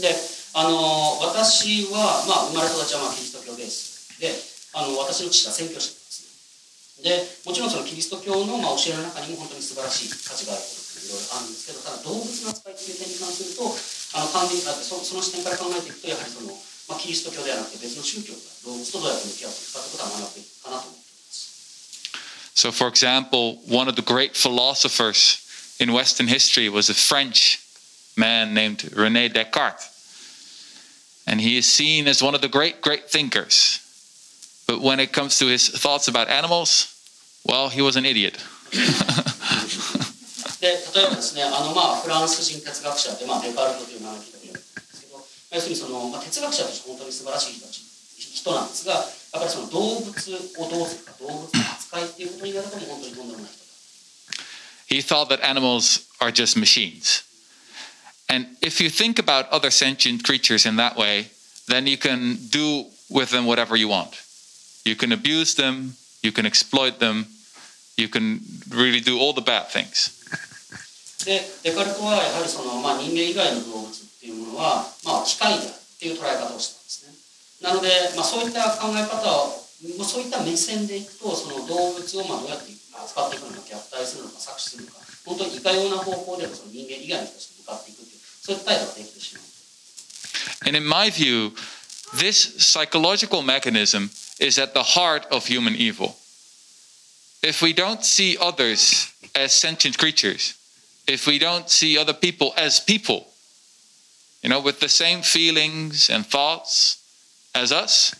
[0.01, 0.15] で
[0.55, 4.17] あの私は、まあ、生まれ育ちはまあキリスト教です。
[4.21, 4.33] で
[4.73, 7.11] あの私の父が宣教師ですね。
[7.11, 13.71] でもちろんそのキリスト教の、まあ、教えの中にも本当に素晴らしい価値があることいろいろあるんですけどただ動物の扱いという点に関すると
[14.19, 16.51] あの完全にそその視点から考えていくとやはりその、
[16.91, 20.48] まあ、キリスト教ではなくて別の宗教が動物とどうやって向き合っていくかということは学ぶべき
[22.58, 27.60] So, for example, one of the great philosophers in Western history was a French
[28.16, 29.90] man named Rene Descartes.
[31.26, 33.80] And he is seen as one of the great, great thinkers.
[34.68, 36.94] But when it comes to his thoughts about animals,
[37.46, 38.38] well, he was an idiot.
[40.64, 51.52] で例えばですねあの、まあ、フランス人哲学者で、まあ、デカルトという名前を聞いたことあるんですけど要するにその、まあ、哲学者として本当に素晴らしい人たち人なんですがやっぱりその動物をどうするか動物の
[51.88, 53.64] 扱いっていうことになるとも本当にとんでもない人だ
[54.90, 57.24] He thought that animals are just machines.
[58.30, 61.32] And if you think about other sentient creatures in that way,
[61.68, 64.22] then you can do with them whatever you want.
[64.86, 67.28] You can abuse them, you can exploit them,
[67.98, 70.20] you can really do all the bad things.
[71.26, 77.16] でデカルトはやはりその、まあ、人間以外の動物っていうものは、まあ、機械であるっていう捉え方をしたんですね
[77.64, 79.64] なので、まあ、そういった考え方を
[79.98, 89.44] まあそういった目線でいくとその動物をまあどうやって扱っていくのか虐待するのか搾取するのか本当にいかような方向でその人間以外の人たちに向かっていくっていうそういった態度ができてしまう
[90.66, 91.52] And in my view,
[92.14, 96.16] this psychological mechanism is at the heart of human evil.
[97.42, 100.56] If we don't see others as sentient creatures,
[101.08, 103.28] if we don't see other people as people,
[104.42, 107.02] you know, with the same feelings and thoughts
[107.54, 108.16] as us,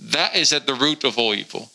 [0.00, 1.68] that is at the root of all evil.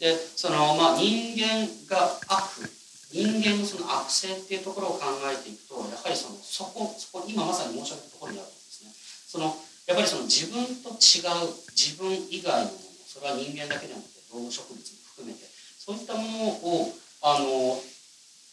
[0.00, 2.68] でその、まあ、人間が悪
[3.14, 9.54] 人間のその悪性っていうところを考えていくとやはりそのそこそこ今まさに申し上げたところにあるんですねその
[9.86, 14.82] やっぱりその自分と違う自分以外のものそれは人間だけではなくて動物植物も
[15.14, 15.46] 含めて
[15.78, 16.50] そういったもの
[16.82, 16.90] を
[17.22, 17.78] あの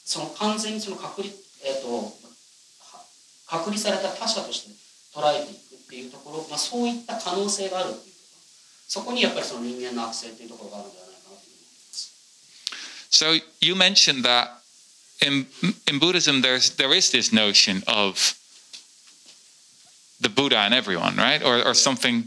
[0.05, 1.33] その完全にその隔離、
[1.65, 2.13] えー、と
[3.49, 4.71] 隔離された他者として
[5.11, 8.10] 捉えていくっていうところ、まあ、そういった可能性があるっていう
[8.90, 12.12] そこにやっぱりその人間の悪性っていうところがあるんじゃないかなというふうに思います。
[13.10, 14.62] So you mentioned that
[15.24, 15.46] in
[15.86, 18.36] in Buddhism there's there is this notion of
[20.20, 21.42] the Buddha in everyone, right?
[21.42, 22.24] Or or something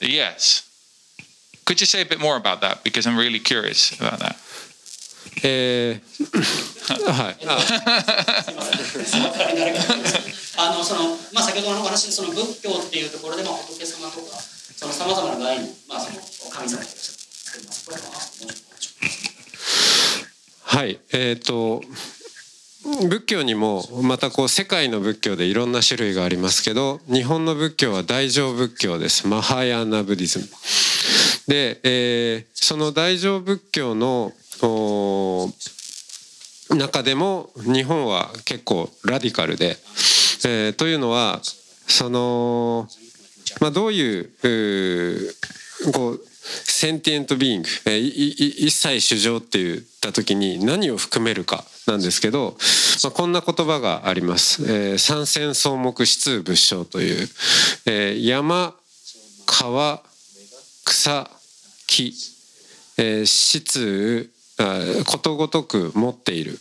[0.00, 0.68] yes.
[1.64, 2.82] Could you say a bit more about that?
[2.82, 4.36] Because I'm really curious about that.
[5.44, 9.04] え ーはいあすいません。
[9.04, 14.36] その代わりになるかと思いますあのそのまあ先ほどのお話でその仏教っていうところでも仏様とか
[14.77, 17.85] そのさまざまな概念まあその神様とか作ります。
[17.89, 20.75] これはもうちょっとお願いします。
[20.77, 20.99] はい。
[21.13, 21.81] えっ、と
[23.09, 29.27] 仏教にもまたこう世界の仏教でいろんな種類がありますけど日本の仏教は大乗仏教です。
[29.27, 30.45] マハヤーナブディズム。
[31.47, 34.33] で、えーその大乗仏教の
[36.69, 39.77] 中でも日本は結構ラディカルで、
[40.45, 41.39] えーというのは
[41.87, 42.87] その、
[43.59, 44.29] まあ、どういう
[45.93, 52.55] こう sentient being、えーいい一切衆生って言った時に何を含めるかなんですけど、
[53.03, 54.63] まあ、こんな言葉があります。
[54.63, 57.27] えー山川草木悉有仏性という、
[57.85, 58.73] えー山
[59.45, 60.01] 川
[60.85, 61.29] 草
[61.87, 62.13] 木、
[62.97, 64.29] えー、質
[65.05, 66.59] ことごとく持っている、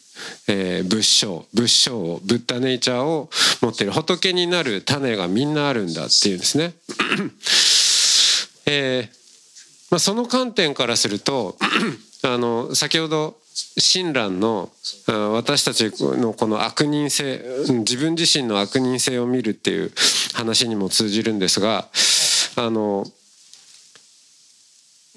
[0.49, 3.31] えー仏性仏性をブッダネイチャーを
[3.63, 6.75] 持っている仏になる種がみんなあるんだっていうんですね。
[8.67, 9.17] えー
[9.91, 11.57] まあ、その観点からすると
[12.23, 13.37] あの先ほど
[13.79, 14.71] 親鸞の
[15.33, 19.93] 私たちのこの悪人性自分自身の悪人性を見るっていう
[20.35, 21.89] 話にも通じるんですが
[22.57, 23.07] あの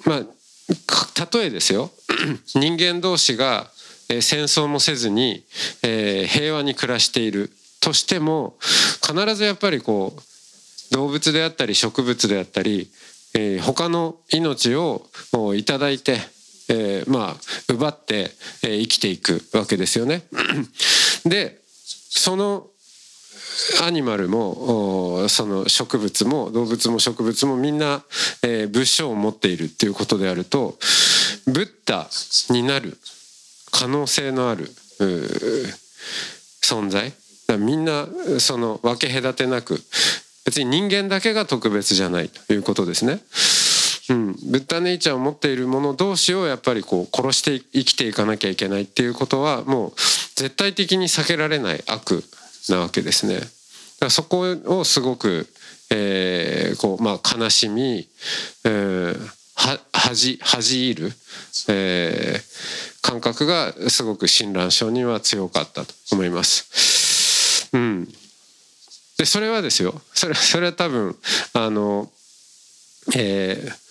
[0.06, 0.22] まあ
[1.34, 1.92] 例えですよ
[2.56, 3.70] 人間同士が
[4.08, 5.44] 戦争もせずに、
[5.84, 8.56] 平和に暮らしているとしても
[9.06, 12.90] 必ずやっぱりこう動物であったり植物であったり、
[13.36, 15.06] え他の命を
[15.56, 16.18] いただいて、
[16.70, 17.36] えーまあ
[17.72, 18.32] 奪って、
[18.64, 20.24] えー生きていくわけですよね。
[21.26, 21.60] で
[22.10, 22.68] その
[23.84, 28.04] アニマルもその植物も動物も植物もみんな、
[28.44, 30.78] えー仏性を持っているっていうことであると
[31.48, 32.10] ブッダ
[32.50, 32.98] になる
[33.72, 34.72] 可能性のある
[36.62, 37.14] 存在。
[37.58, 38.08] みんな
[38.40, 39.82] その分け隔てなく
[40.46, 43.22] 別に人間だけが特別じゃないということですね。
[44.10, 49.92] うん、ブッダネイチャーを持っている者同士をやっぱりこう殺して生きていかなきゃいけないっていうことはもう
[50.36, 52.24] 絶対的に避けられない悪。
[52.72, 53.36] なわけですね。
[53.36, 53.48] だか
[54.06, 55.48] らそこをすごく、
[55.92, 58.08] えーこうまあ、悲しみ、
[58.66, 61.12] えーは恥恥じる、
[61.68, 67.70] えー感覚がすごく親鸞上には強かったと思います。
[67.74, 68.06] うん、
[69.18, 71.16] でそれはですよそれそれは多分
[71.54, 72.10] あの、
[73.16, 73.90] えー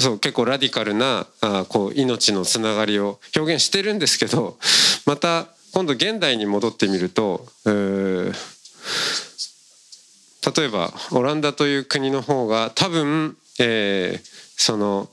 [0.00, 4.56] そう結構ラディカルなあこう命のつながりを表現してるんですけど
[5.04, 8.34] また今度現代に戻ってみると、えー
[10.56, 15.08] 例えばオランダという国の方が多分、えーその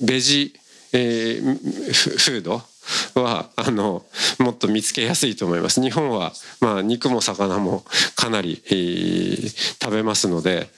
[0.00, 0.54] ベジ、
[0.92, 2.62] えーフフード
[3.20, 4.02] はあの
[4.38, 5.82] もっと見つけやすいと思います。
[5.82, 7.84] 日本は、まあ、肉も魚も
[8.16, 9.48] かなり、えー
[9.84, 10.68] 食べますので、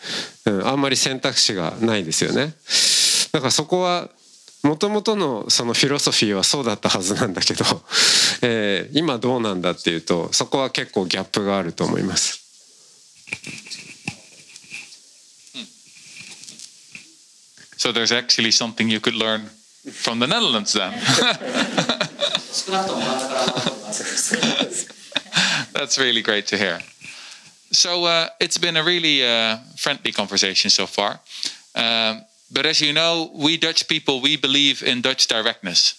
[0.46, 2.54] うん、あんまり選択肢がないですよね。
[3.32, 4.08] だからそこは
[4.62, 7.64] もともとのそのフィロソフィーはそうだったはずなんだけど、
[8.42, 12.40] えー今どうなんだっていうとそこは結構ギャップがあると思います。
[17.78, 19.48] So there's actually something you could learn
[19.90, 20.92] from the Netherlands then.
[25.72, 26.80] That's really great to hear.
[27.72, 31.20] So uh, it's been a really uh, friendly conversation so far.
[31.74, 35.95] Um, but as you know, we Dutch people, we believe in Dutch directness.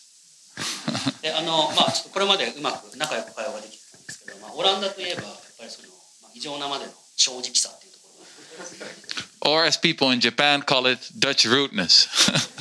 [1.21, 5.89] であのまあちょっとこれまでうまく仲良く会話ができてたんですけど、まあ、オランダといえばやっぱりその、
[6.23, 8.09] まあ、異常なまでの正直さっていうとこ
[9.45, 12.09] ろが Or as people in Japan call it, Dutch rudeness.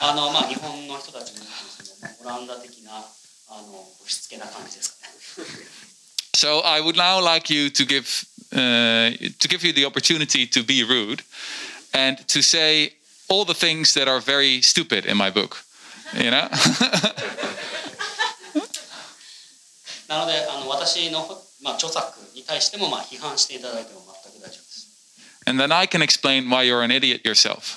[0.00, 5.82] あのまあ日本の人たちもその、まあ、オランダ的なあの押し付けな感じですかね。
[6.34, 10.64] so I would now like you to give uh, to give you the opportunity to
[10.64, 11.22] be rude
[11.97, 12.93] And to say
[13.27, 15.57] all the things that are very stupid in my book.
[16.13, 16.47] You know?
[20.07, 24.87] なのであの私の、まあ、著作に対してもまあ批判していただいても全く大丈夫です。
[25.47, 27.75] and then I can explain why you're an idiot yourself.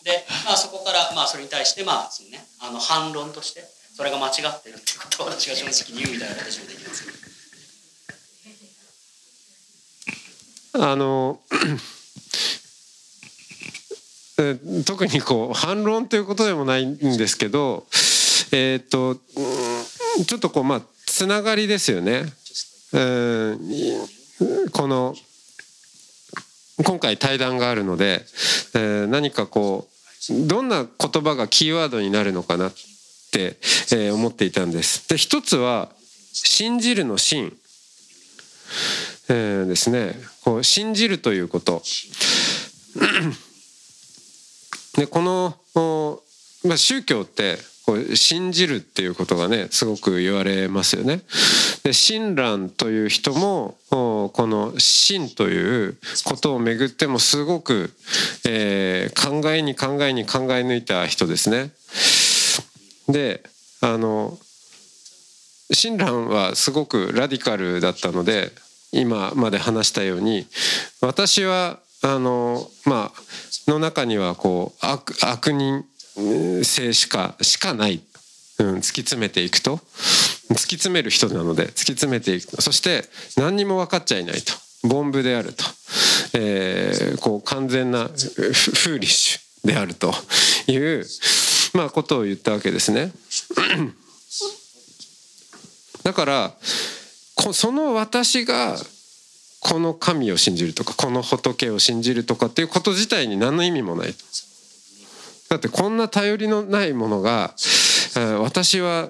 [0.04, 7.17] で、まあ、そこから、まあ、それに対して、まあそのね、あの反論としてそれが間違ってるってことを私が正直に言うみたいな形もできますけど
[10.80, 11.40] あの
[14.38, 17.86] え特にこう反論ということでもないんですけど
[18.52, 19.16] えーっと
[20.26, 22.24] ちょっとこうまあつながりですよね。
[22.92, 23.58] うん
[24.72, 25.14] この
[26.84, 28.24] 今回対談があるので、
[28.74, 29.88] えー何かこ
[30.30, 32.72] うどんな言葉がキーワードになるのかなっ
[33.32, 33.56] て、
[33.92, 35.08] えー思っていたんです。
[35.08, 35.88] で一つは
[36.32, 37.56] 「信じる」の「信」
[39.28, 40.14] えーですね
[40.44, 41.82] こう信じるということ
[44.96, 45.54] でこの、
[46.64, 47.58] まあ、宗教って
[47.88, 51.22] こう信じるっていうことがねすごく言われますよね。
[51.84, 57.90] で親鸞という人もこの「信」ということをめぐってもすごく、
[58.44, 61.70] えー考えに考えに考え抜いた人ですね。
[63.08, 63.42] で
[63.80, 64.38] あの
[65.72, 68.52] 親鸞はすごくラディカルだったので
[68.92, 70.46] 今まで話したように
[71.00, 75.84] 私はあのまあの中にはこう悪悪人
[76.64, 78.00] 性しかしかない、
[78.58, 79.80] うん、突き詰めていくと。
[80.48, 83.04] 突き詰める人なので突き詰めていくそして
[83.36, 84.54] 何にも分かっちゃいないと。
[84.82, 85.64] 凡夫であると、
[86.32, 90.14] えーこう完全なフーリッシュであると。
[90.72, 91.04] いう、
[91.74, 93.12] まあ、ことを言ったわけですね。
[96.02, 96.54] だから
[97.52, 98.76] その私が
[99.60, 104.14] この神を信じるとかこの仏を信じるとかっていうこと自体に何の意味もない
[105.48, 107.54] だってこんな頼りのないものが
[108.40, 109.08] 私は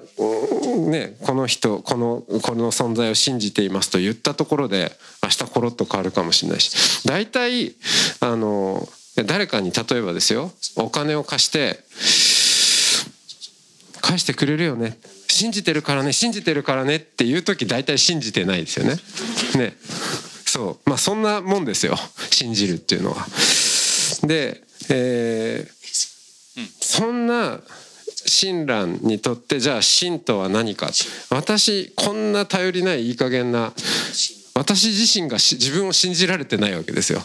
[0.87, 4.91] ねこの人このこの存在を信じていますと言ったところで
[5.23, 7.07] 明日コロッと変わるかもしれないし。
[7.07, 7.73] 大体
[8.19, 8.87] あの
[9.25, 11.79] 誰かに例えばですよお金を貸して
[14.01, 14.97] 返してくれるよね。
[15.29, 18.95] 信じてるからね信じてるからねっていう時大体信じてないですよね。
[19.55, 19.73] ね
[20.45, 21.95] そうまあそんなもんですよ
[22.31, 23.25] 信じるっていうのは。
[24.23, 25.79] で、えー
[26.81, 27.59] そんな
[28.25, 30.89] 親鸞にとってじゃあ信とは何か
[31.29, 33.71] 私こんな頼りないいい加減な
[34.55, 37.21] 私自身が自分を信じられてないわけですよ。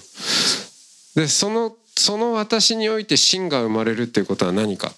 [1.17, 4.93] でそのその私において信が生まれるっていうことは何か。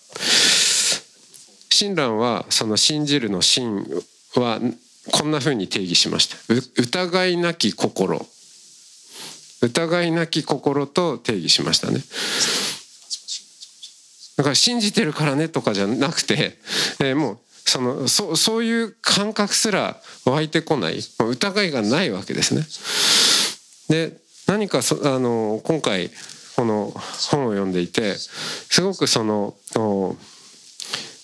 [1.77, 3.85] 親鸞はその信じるの信
[4.35, 4.61] は
[5.13, 6.37] こんな風に定義しました。
[6.81, 8.27] 疑いなき心。
[9.63, 12.01] 疑いなき心と定義しましたね。
[14.39, 16.59] だから信じてるからねとかじゃなくて、
[17.01, 21.01] えーもうそのそそういう感覚すら湧いてこない。
[21.19, 22.63] 疑いがないわけですね。
[23.89, 24.17] で
[24.47, 26.11] 何かそあの今回
[26.55, 26.95] この
[27.31, 30.17] 本を読んでいてすごくそのお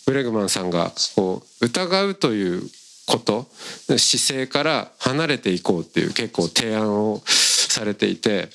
[0.07, 2.63] ブレグマンさんがこう疑うという
[3.07, 3.47] こと
[3.97, 8.49] 姿勢から離れていこうっていう結構提案をされていて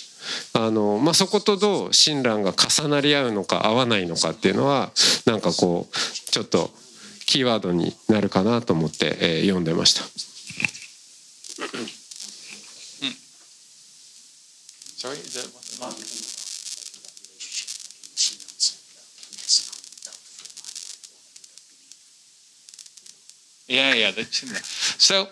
[0.53, 4.91] あの、まあ、そことどう親鸞が重なり合うのか合わないのかっていうのは
[5.25, 5.95] なんかこう
[6.31, 6.69] ちょっと
[7.25, 10.03] キーワードになるかなと思って、えー読んでました。
[14.97, 16.36] Sorry, is
[23.67, 24.61] Yeah, yeah, that's there.
[24.97, 25.27] So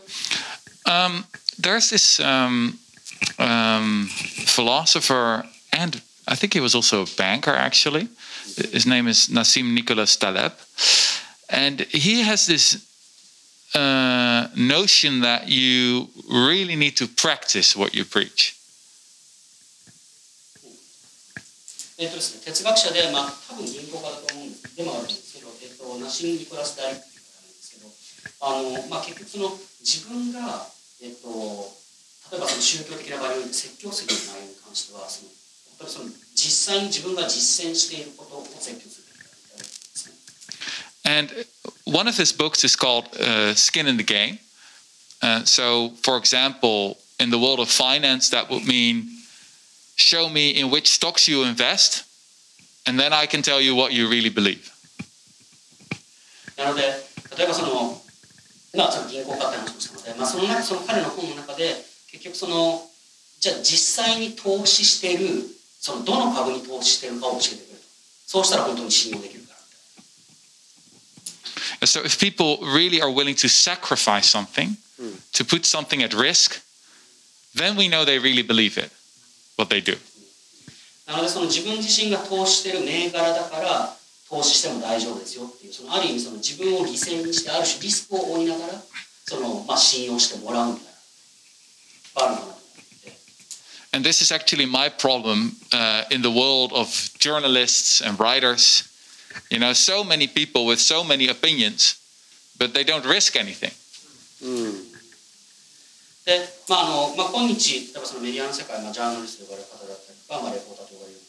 [0.86, 1.26] um,
[1.58, 2.80] there's this um,
[3.40, 4.08] um,
[4.46, 8.10] philosopher, and I think he was also a banker actually.
[8.72, 10.54] His name is Nassim Nicholas Taleb,
[11.50, 12.86] and he has this
[13.74, 18.56] uh, notion that you really need to practice what you preach.
[28.45, 30.67] あの、まあ、結局その自分が、
[31.03, 31.29] えっと、
[32.33, 35.31] 例えばその宗教的な場において説教する内容に関してはその
[35.79, 40.15] 本当にその実際に自分が実践していることを説教するみたいなですね。
[41.05, 41.33] And
[41.87, 44.39] one of his books is called uh, Skin in the Game.
[45.23, 49.09] Uh, so, for example, in the world of finance, that would mean
[49.97, 52.05] show me in which stocks you invest,
[52.87, 54.71] and then I can tell you what you really believe.
[56.57, 56.83] なので、
[57.37, 58.03] 例えばその、
[58.76, 61.76] まあ、その銀行家って話をしたので、まあ、その中、その彼の本の中で、
[62.12, 62.82] 結局その、
[63.40, 65.44] じゃあ実際に投資している、
[65.80, 67.86] そのどの株に投資しているかを教えてくれると。
[68.28, 69.46] そうしたら本当に信用できる。
[71.84, 74.78] So, if people really are willing to sacrifice something,
[75.34, 76.62] to put something at risk,
[77.54, 78.92] then we know they really believe it,
[79.58, 79.98] what they do.
[81.06, 83.96] なので、その自分自身が投資している銘柄だから、
[84.30, 88.74] 投資しても大丈夫ですよっていう、そのある意味その自分を犠牲にして、ある種リスクを負いながら、
[89.26, 92.56] その、まあ、信用してもらうみたいな、あるのかな。
[93.94, 98.84] And this is actually my problem uh, in the world of journalists and writers.
[99.50, 101.96] You know, so many people with so many opinions,
[102.60, 103.72] but they don't risk anything.
[106.26, 111.22] で、まああのまあ、今日、例えばそのメディアの世界、まあ、ジャーナリストと呼ばれる方だったりとか、まあ、レポーターと呼ばれる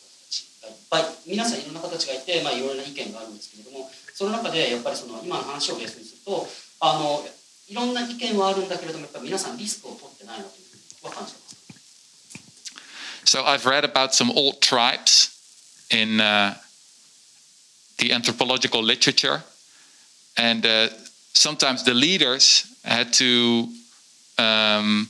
[1.26, 6.48] 皆さんいろんな方たちがいて、まあ、いろいろな意見があるんですけれども、その中でやっぱりその今の話をベースにすると、
[6.80, 7.24] あの
[7.70, 11.52] いろんな意見はあるんだけれども、やっぱり皆さんリスクを取ってないなというふうには感じてます。
[13.26, 15.32] So I've read about some old tribes
[15.90, 16.56] in uh,
[17.98, 19.44] the anthropological literature,
[20.36, 20.90] and uh,
[21.34, 23.70] sometimes the leaders had to
[24.38, 25.08] um,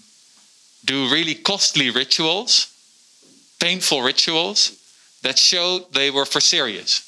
[0.86, 2.68] do really costly rituals,
[3.60, 4.78] painful rituals
[5.23, 7.03] that showed they were for serious.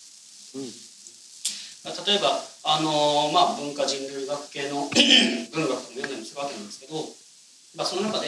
[2.06, 4.90] 例えば、あのまあ、文化人類学系の
[5.52, 7.00] 文学とかも読んだりするわけなんですけど、
[7.76, 8.26] まあ、その中で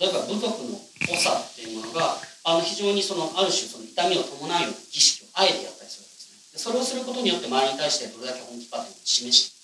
[0.00, 6.52] 例えば部族の長っていうものがあの非常にそのある種その痛みを伴うような儀式をあえてやったりするわけですね。
[6.52, 9.58] でそれをすることによって周りに対してどれだけ本気かっていうのを示して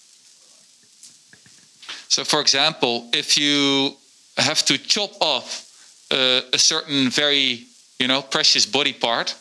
[2.08, 3.96] So, for example, if you
[4.36, 5.66] have to chop off
[6.12, 7.66] uh, a certain very,
[7.98, 9.34] you know, precious body part,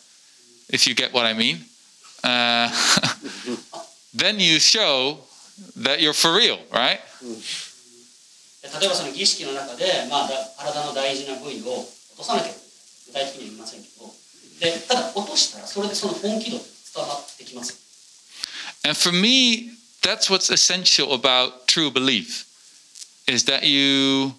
[0.69, 1.65] if you get what I mean,
[2.25, 2.69] uh,
[4.15, 5.19] then you show
[5.77, 7.01] that you're for real, right?
[8.63, 14.13] で例えばその儀式の中で、まあ、だ体の大事な部位を落とさなきゃいけない具体的には言いませんけど
[14.61, 17.89] でただ落としたらそれでその本気度って伝わってきます
[18.85, 19.73] And for me,
[20.03, 22.47] that's what's essential about true belief
[23.27, 24.35] is that you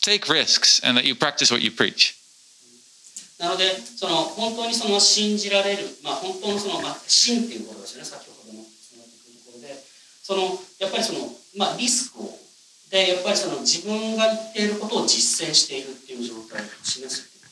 [0.00, 2.16] take risks and that you practice what you preach.
[3.38, 9.74] なのでその本当にその信じられる、まあ、本当のその、まあ、信っていうことですよね先ほどのつながってくるところで
[10.22, 10.42] その
[10.78, 12.38] やっぱりその、まあ、リスクを
[12.92, 17.42] でやっぱりその自分が言っていることを実践しているっていう状態を示すっていう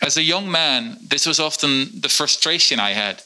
[0.00, 3.22] As a young man, this was often the frustration I had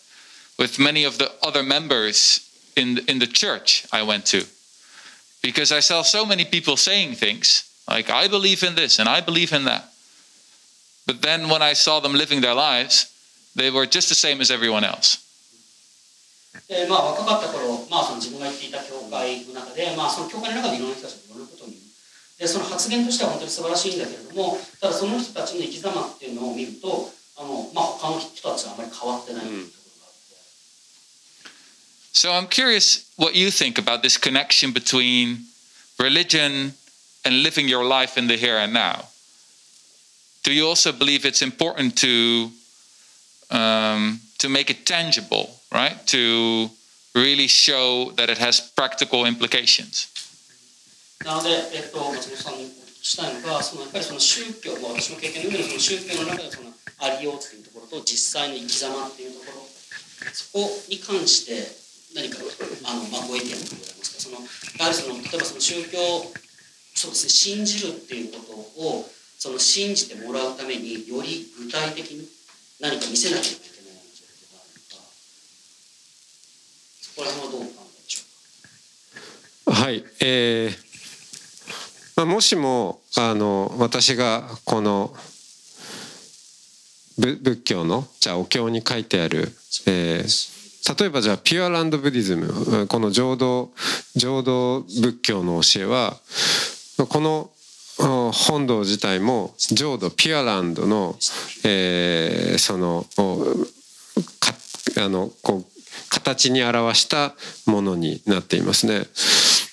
[0.59, 4.45] with many of the other members in the, in the church I went to.
[5.43, 9.21] Because I saw so many people saying things like, I believe in this and I
[9.21, 9.92] believe in that.
[11.07, 13.11] But then when I saw them living their lives,
[13.57, 15.25] they were just the same as everyone else.
[16.67, 21.79] でまあ若かった頃、まあ、その自分が言っていた教会の中で、まあ、その教会の中でいろんな人たちがいろんなことを言う
[22.39, 30.37] でその発言としては本当に素晴らしいんだけれどもただその人たちの生き様っていうのを見るとあの、まあ、他の人たちはあまり変わってないというところがあって。
[32.13, 35.47] So I'm curious what you think about this connection between
[35.99, 36.75] religion
[37.25, 39.07] and living your life in the here and now.
[40.44, 42.52] Do you also believe it's important to
[43.50, 45.96] um, to make it tangible, right?
[46.08, 46.70] To
[47.16, 50.10] really show that it has practical implications?
[51.24, 56.70] なので、えっと、松本さんにお聞きしたいのが、そのやっぱりその宗教、まあ、私の経験の上でその宗教の中でその
[57.00, 59.64] ありようっていうところと実際の生き様っていうところ、
[60.34, 61.64] そこに関して
[62.20, 62.44] 何か
[62.84, 64.20] あの、まあ、ご意見をございますか。
[64.20, 65.98] そのやはりその例えばその宗教、
[66.96, 68.44] そうですね、信じるっていうこ
[68.76, 69.08] とを
[69.44, 72.26] その信じてもらうためにより具体的に
[72.80, 75.04] 何か見せなきゃいけないような状況があるのか、
[77.02, 78.22] そこら辺はどうお考えでしょ
[79.68, 79.82] うか？
[79.82, 80.78] はい、えー
[82.16, 85.14] まあ、もしもあの私がこの
[87.18, 89.52] ぶ仏教のじゃあお経に書いてある、
[89.88, 90.54] えー
[90.98, 93.74] 例えばじゃあピュアランドブディズムうんこの浄土
[94.16, 96.18] 浄土仏教の教えは
[97.10, 97.53] このうん
[97.98, 101.16] 本堂自体も浄土ピュアランドの、
[101.64, 103.06] えー、その
[104.98, 105.66] あのこう
[106.10, 107.34] 形に表した
[107.66, 109.06] ものになっていますね。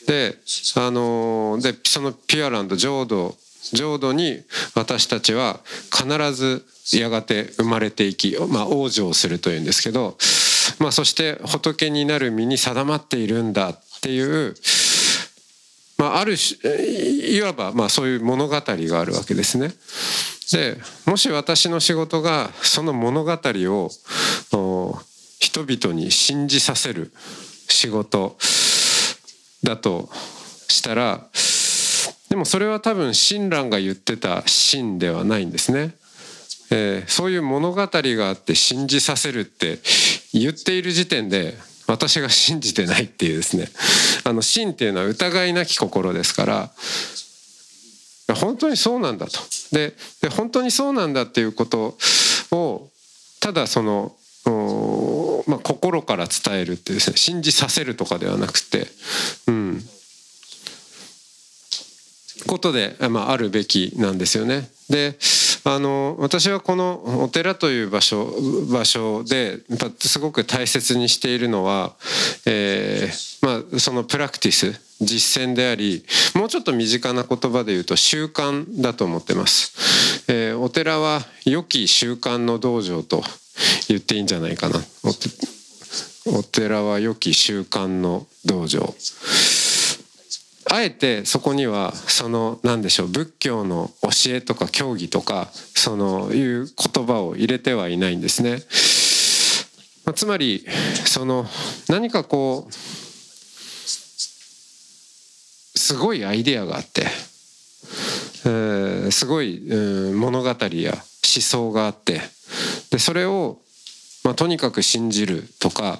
[0.06, 0.36] で
[0.76, 3.36] あのでそのピュアランド浄土
[3.72, 4.42] 浄土に
[4.74, 5.60] 私たちは
[5.92, 6.64] 必ず
[6.98, 10.16] やがて生まれていき、まあ、往生するというんですけど、
[10.78, 14.54] まあ、そして仏になる身に定まっているんだっていう、
[16.10, 19.72] まあ、あるいわばまあそういう物語があるわけですね。
[20.52, 23.90] でもし私の仕事がその物語を
[25.38, 27.12] 人々に信じさせる
[27.68, 28.36] 仕事
[29.62, 30.08] だと
[30.68, 31.28] したら
[32.28, 35.94] でもそれは多分親鸞が言ってた真ではないんですね。
[36.72, 39.78] えー、そういう物語があって信じさせるって
[40.32, 41.56] 言っている時点で
[41.90, 43.70] 私が信じてないっていうですね。
[44.24, 49.40] あの真っていうのは疑いなき心ですから本当にそうなんだと。
[49.72, 51.98] でで本当にそうなんだっていうこと
[52.52, 52.90] を
[53.40, 54.14] ただその、
[55.46, 58.86] まあ、心から伝えるっていうですね信じさせるとかではなくて
[59.48, 59.88] うん。
[62.46, 64.70] ことで、まあ、あるべきなんですよね。
[64.88, 65.18] で
[65.64, 68.32] あの私はこのお寺という場所
[68.70, 69.60] 場所で
[69.98, 71.94] すごく大切にしているのは、
[72.46, 76.04] えーまあ、そのプラクティス実践であり
[76.34, 80.24] もうちょっと身近な言葉で言うと習慣だと思ってます。
[80.28, 83.22] えー、お寺は良き習慣の道場と
[83.88, 84.80] 言っていいんじゃないかな。
[86.26, 88.94] お寺は良き習慣の道場。
[90.72, 98.62] あえてそこにはその何でしょう仏教の教えとか教義とかそのいう言葉を入れてはいないんですね。
[100.04, 100.64] まあ、つまり
[101.06, 101.44] その
[101.88, 102.72] 何かこう
[105.78, 107.06] すごいアイデアがあって、
[108.46, 111.02] えー、すごい、うん物語や思
[111.42, 112.20] 想があって
[112.90, 113.58] でそれを
[114.30, 115.98] まあ、とにかく信じるとか、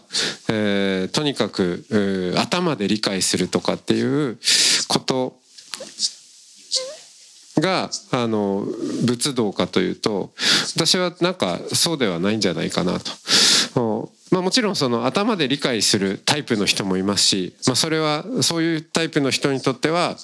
[0.48, 1.84] えー、とにかく、
[2.38, 4.38] 頭で理解するとかっていう
[4.86, 5.36] こと
[7.58, 8.64] があの
[9.04, 10.30] 仏道かというと
[10.76, 13.00] 私はなんかそうではないんじゃないかな
[13.74, 14.10] と。
[14.30, 20.16] まあ、もちろんその頭で理解するタイプの人もいますし、まあ、それはそういうタイプの人にとっては、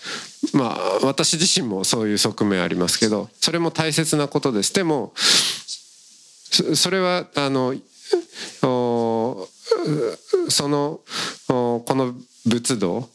[0.54, 4.72] まあ、私自身もそういう側面ありますけどそれも大切なことです。
[4.72, 5.12] でも
[6.74, 7.74] それはあの
[10.48, 11.00] その
[11.48, 12.14] この
[12.46, 13.09] 仏道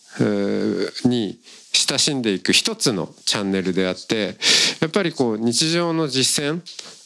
[1.05, 1.39] に
[1.73, 4.35] 親しんでいく一つのチャンネルであって
[4.81, 6.61] やっぱりこう日常の実践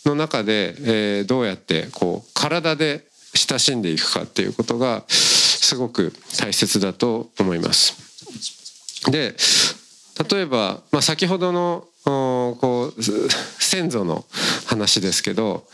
[0.07, 0.75] の中で、
[1.19, 7.95] え、どうやってこう体で親しんでいくかっていうことがすごく大切だと思います。
[9.11, 9.35] で
[10.29, 14.25] 例えば、まあ、先ほどのこう先祖の
[14.67, 15.67] 話ですけど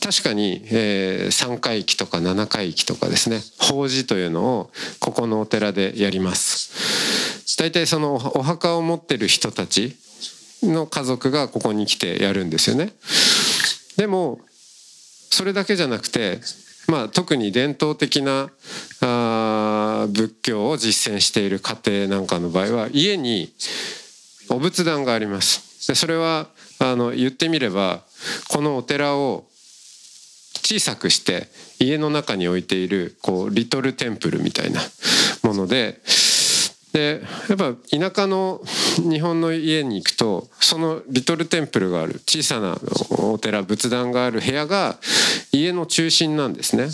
[0.00, 4.70] 確かに、えー、3回忌とか7回忌とかですね法事というのを
[5.00, 7.56] ここのお寺でやります。
[7.58, 9.96] 大体そのお墓を持ってる人たち
[10.62, 12.92] の家族がここに来てやるんですよね。
[13.96, 14.40] でも
[15.30, 16.40] それだけじゃなくて
[16.88, 18.50] まあ特に伝統的な
[19.00, 23.52] あ仏教を実践している家庭なんかの場合は家に
[24.48, 25.86] お仏壇があります。
[25.86, 28.02] でそれはあの言ってみれば
[28.48, 29.44] このお寺を
[30.62, 31.48] 小さくして
[31.78, 34.80] 家の中に置いているこうリトルテンプルみたいな
[35.42, 36.00] もので
[36.92, 38.60] でやっぱ田舎の
[38.98, 42.76] 日本の家に行くとそのリトルテンプルがある小さな
[43.10, 44.98] お寺仏壇がある部屋が
[45.52, 46.88] 家の中心なんですね。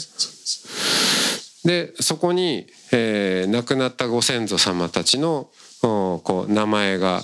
[1.64, 5.50] でそこに、えー、亡くなったご先祖様たちの
[5.82, 7.22] こう名前が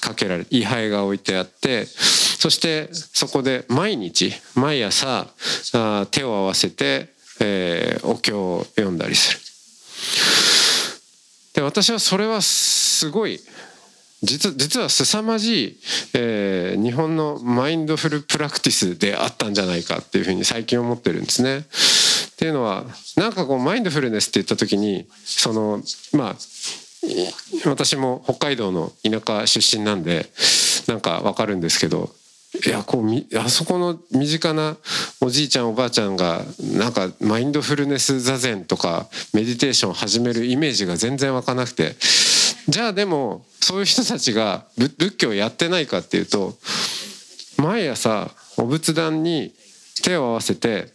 [0.00, 1.86] かけられ位牌が置いてあって
[2.38, 5.26] そしてそこで毎日毎朝
[5.74, 7.08] あ手を合わせて、
[7.40, 9.40] えー、お経を読んだりする。
[11.54, 13.40] で私はそれはすごい
[14.22, 15.80] 実実は凄まじい、
[16.14, 21.58] えー、日本のマインドフルプラクティスであったんじゃないかっていうふうに最近思ってるんですね。
[21.58, 22.84] っていうのは
[23.16, 25.82] なんかこうマインドフルネスって言った時にその
[26.12, 26.36] まあ
[27.66, 30.26] 私も北海道の田舎出身なんで
[30.86, 32.10] なんかわかるんですけど
[32.66, 34.76] いやこうあそこの身近な
[35.20, 41.94] おじいちゃんおばあちゃんがなんかマインドフルネス座禅とかメディテーションを始めるイメージが全然湧かなくて
[42.66, 46.54] じゃあでもそういう人たちが仏教やってないかっていうと
[47.58, 49.52] 毎朝お仏壇に
[50.02, 50.86] 手を合わせて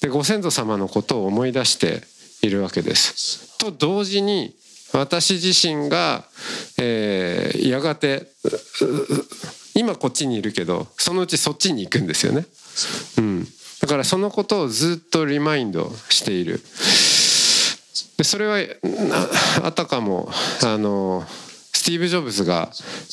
[0.00, 2.02] でご先祖様のことを思い出して
[2.44, 3.56] いるわけです。
[3.58, 4.56] と同時に
[4.92, 6.24] 私自身が、
[6.78, 8.26] えー、やがて
[9.74, 12.46] 今こっちにいるけどそのうちそっちに行くんですよね。
[13.18, 13.46] うん、
[13.80, 16.60] だからそのことをずっとリマインドしている。
[18.16, 18.58] でそれは
[19.64, 20.30] あたかも
[20.62, 21.24] あの
[21.72, 22.70] スティーブ・ジョブズが、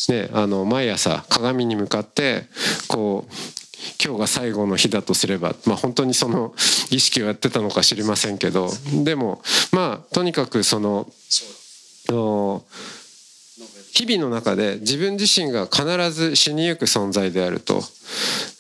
[0.10, 2.44] ね、あの毎朝鏡に向かって
[2.88, 3.34] こう
[4.04, 6.54] 今日が最後の日だとすれば、まあ、本当にその
[6.90, 8.70] 儀式をやってたのか知りませんけど
[9.04, 9.42] でも
[9.72, 11.12] まあとにかくその
[13.94, 17.82] 日々の中で自分自身が必ず死にゆく存在であると、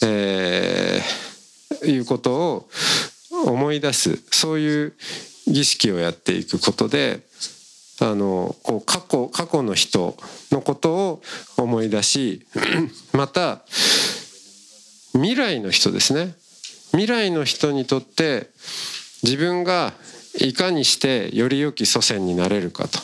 [0.04, 2.70] えー、いうことを
[3.46, 4.94] 思い出すそういう
[5.48, 7.22] 儀式をやっていくことで
[8.02, 10.16] あのこう過去過去の人
[10.52, 11.22] のことを
[11.58, 12.46] 思い出し
[13.14, 13.62] また
[15.14, 16.36] 未来の人ですね。
[16.92, 18.50] 未来の人にとって
[19.24, 19.94] 自分が
[20.40, 23.00] いかにしてより良き祖先になれるかと、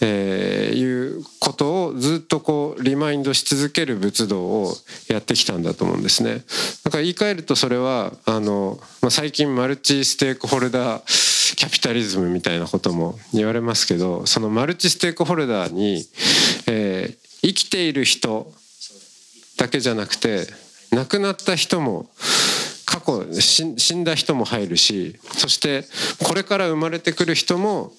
[0.00, 4.74] えー、いうことをずっとこうリマインドし続ける仏道を
[5.08, 6.42] やってきたんだと思うんですね。
[6.84, 16.04] だから言い換えるとそれはあの、まあ、最近マルチステークホルダーキャピタリズムみたいなことも言われますけどそのマルチステークホルダーに、
[16.66, 18.52] えー、生きている人
[19.56, 20.46] だけじゃなくて
[20.92, 22.10] 亡くなった人も
[22.84, 25.84] 過去死んだ人も入るしそして
[26.24, 27.92] これから生まれてくる人も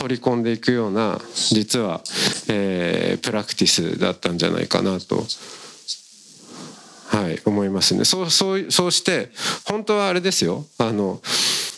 [0.00, 1.20] 取り込んでいくような
[1.50, 2.00] 実は、
[2.48, 5.26] えー、プラクティスだったんじゃないかなと。
[7.08, 8.04] はい、思いますね。
[8.04, 9.30] そうそうそうして
[9.66, 10.64] 本当はあれですよ。
[10.78, 11.20] あの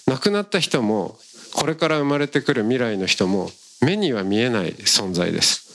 [0.06, 1.16] 亡くなった人も
[1.54, 3.50] これから生まれてくる未来の人も
[3.80, 5.71] 目には見えない存在です。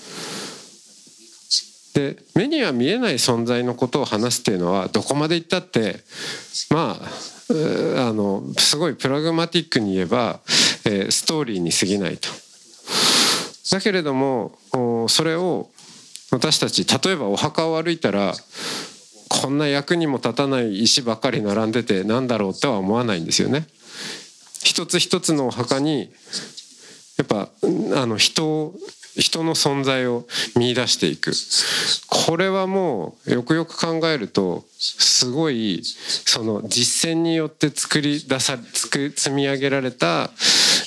[1.97, 5.95] で目には見えない存在のことを話すっていうのはどこまでいったって
[6.69, 10.39] まああのすごいプラグマティックに言えば、
[10.85, 12.29] えー、ストーリーに過ぎないと。
[13.71, 14.59] だけれども
[15.09, 15.69] それを
[16.29, 18.35] 私たち例えばお墓を歩いたら
[19.27, 23.65] こんな役にも立たない石ばっかり並んでてなんだろうとは思わないんですよね。
[24.63, 26.11] 一つ一つのお墓に
[27.17, 27.49] やっぱ
[27.95, 28.75] あの人を
[29.17, 31.31] 人の存在を見出していく
[32.07, 40.29] これはもうよくよく考えるとすごいその実践によって作り出さ積み上げられた、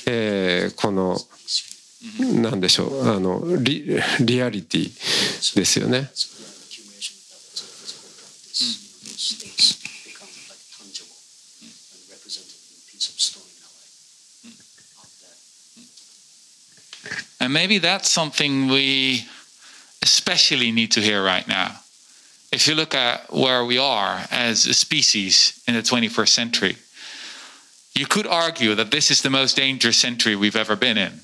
[0.07, 1.17] えー、この
[2.41, 6.09] 何でしょうあのリリアリティですよね。
[17.40, 19.26] And maybe that's something we
[20.02, 21.80] especially need to hear right now.
[22.52, 26.76] If you look at where we are as a species in the 21st century,
[27.94, 31.20] you could argue that this is the most dangerous century we've ever been in.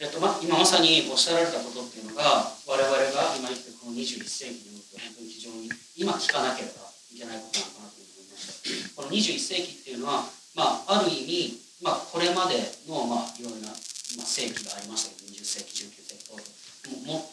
[0.00, 10.22] えっとま、今まさにおっしゃられたことっていうのが我々が今生きてこの21世紀において本当に非常に今聞かなければいけないことなのかなというふうに思いましたこの21世紀っていうのは、
[10.54, 13.74] まあ、ある意味、まあ、これまでの、まあ、いろいろな
[14.16, 16.38] まあ、世紀がありましたけど20世紀19世紀と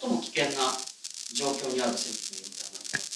[0.01, 0.71] 最も危険な
[1.33, 3.15] 状況にある世紀という意味ではなくて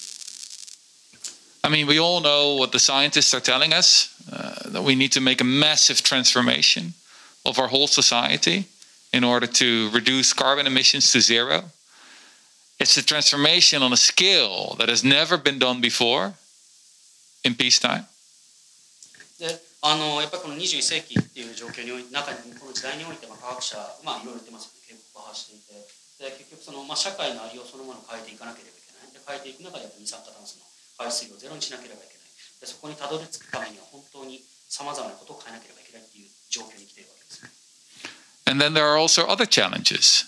[1.62, 5.12] I mean, we all know what the scientists are telling us uh, that we need
[5.12, 6.94] to make a massive transformation
[7.46, 8.66] of our whole society
[9.12, 11.64] in order to reduce carbon emissions to zero.
[12.80, 16.34] It's a transformation on a scale that has never been done before
[17.44, 18.06] in peacetime.
[19.85, 25.77] あのやっぱりこの21世紀っていう状況において中にこの時代において、まあ、科学者まあいろいろ言ってますけど警告を発していて
[26.25, 30.65] で結局その、まあ、社会のありようそのものを変えていかなければいけないで変えていく中でやっぱ二酸化炭素の
[30.97, 34.41] 排出量をゼロにしなければいけないでそこにたどり着くためには本当に
[34.73, 37.45] さまざまなことを変えなければいけないっていう状況に来ているわけです。
[38.49, 40.25] And then there are also other challenges.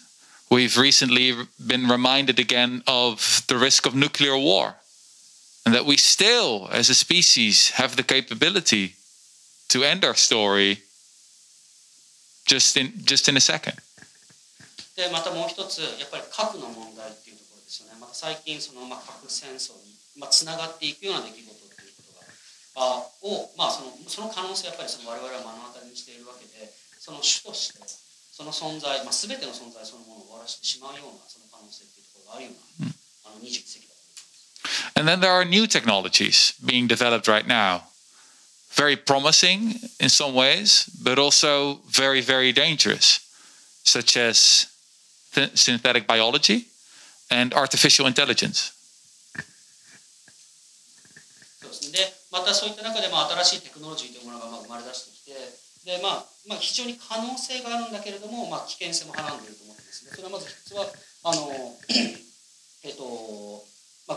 [0.52, 4.76] We've recently been reminded again of the risk of nuclear war,
[5.64, 9.00] and that we still, as a species, have the capability
[9.68, 10.82] to end our story
[12.46, 13.74] just in just in a second.
[14.96, 18.00] でまたもう一つやっぱり核の問題っていうところですよね。
[18.00, 22.24] また最近そのまあ核戦争にまあつながっていくような出来事っていうことが
[22.80, 32.88] あをまあそのその可能性やっぱりその我々は目の当たりにしているわけで、その主としてその存在まあすべての存在そのものを終わらせてしまうようなその可能性っていうところがあるような、
[33.28, 34.96] あの21世紀だと思います。
[34.96, 37.84] And then there are new technologies being developed right now.
[38.76, 43.24] Very promising in some ways, but also very, very dangerous,
[43.82, 44.68] such as
[45.32, 46.66] th- synthetic biology
[47.30, 48.72] and artificial intelligence.
[51.60, 55.32] そうですね、でまたそういった中で、まあ、新しいテクノロジーというものがまあ生まれ出してきて
[55.96, 60.10] で、まあまあ、非常に可能性があるんだけれども、まあ、危険性もはらんでいると思ってますね。
[60.12, 60.86] それはまず一つは
[61.24, 62.26] あの、えっ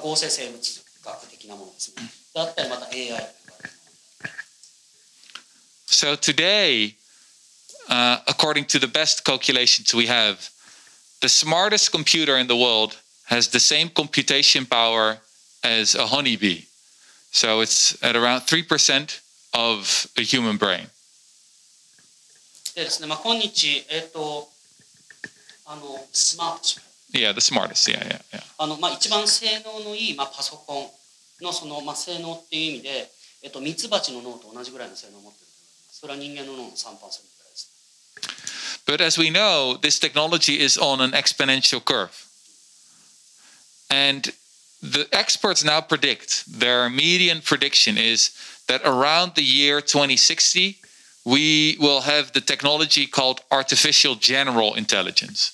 [0.09, 2.01] 構成生物学的なものですね
[2.33, 3.38] だったりまた AI と呼ばれるもの
[5.98, 6.94] So today,
[7.88, 10.50] uh, according to the best calculations we have,
[11.20, 15.18] the smartest computer in the world has the same computation power
[15.62, 16.64] as a honeybee.
[17.30, 19.20] So it's at around 3%
[19.54, 20.88] of a human brain.
[22.74, 24.48] でですね、まあ、今日、えっ、と、
[25.64, 26.84] あの、スマートチップ
[27.16, 27.88] Yeah, the smartest.
[27.88, 28.42] Yeah, yeah, yeah.
[28.58, 30.90] あの、まあ、一番性能のいい、まあ、パソコ
[31.40, 33.10] ンのその、まあ、性能っていう意味で、
[33.44, 35.47] えっと、ミツバチの脳と同じぐらいの性能を持っていると言われています。
[35.98, 37.70] それは人間の脳の3%ぐらいです。
[38.86, 42.10] But as we know, this technology is on an exponential curve.
[43.88, 44.32] And
[44.82, 48.32] the experts now predict, their median prediction is
[48.66, 50.78] that around the year 2060,
[51.24, 55.52] we will have the technology called artificial general intelligence.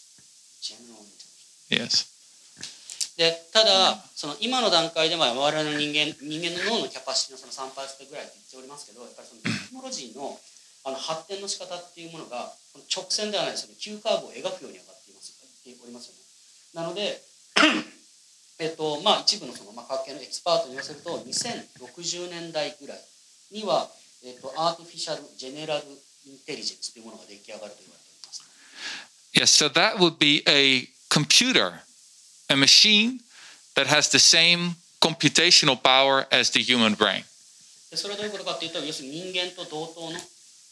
[0.61, 1.25] ジェネラルインテ
[1.71, 2.14] リジェンス Yes.
[3.18, 10.40] でただその今の段階では我々の人間人間の脳のキャパシティのその3%ぐらいって言っておりますけどやっぱりそのテクノロジーの
[10.86, 13.76] あの発展の仕方っていうものがその直線ではないですよね。
[13.82, 15.34] 急カーブを描くように上がっています
[15.86, 16.22] おりますよね。
[16.74, 17.22] なので
[18.60, 23.02] えっとまあ一部のその、まあ、科学系のエキスパートに言わせると2060年代ぐらい
[23.52, 23.90] には、
[24.24, 25.84] えっと、 artificial general
[26.26, 28.42] インテリジェンスというものが出来上がると言われております。
[29.34, 31.82] Yes, so that would be a computer,
[32.50, 33.20] a machine
[33.76, 37.24] that has the same computational power as the human brain.
[37.92, 40.20] でそれはどういうことかっていうと要するに人間と同等の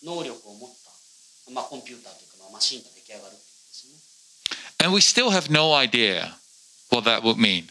[0.03, 0.69] 能力を持っ
[1.45, 3.99] た、まあ、コンピューターというか、まあ、マシンがですよね。
[4.83, 6.35] And we still have no idea
[6.91, 7.65] what that would mean.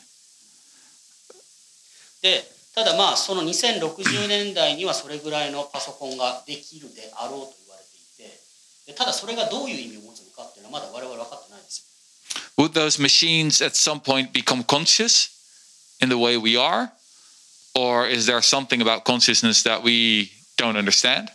[2.23, 2.45] で
[2.75, 11.92] ただまあその2060年代にはそれぐらいのパソコンができるであろうと言われていてでただそれがどういう意味を持つのかっていうのはまだ我々分かってないんですよ。
[12.57, 15.31] Would those machines at some point become conscious
[16.01, 16.93] in the way we are?
[17.75, 21.31] Or is there something about consciousness that we don't understand?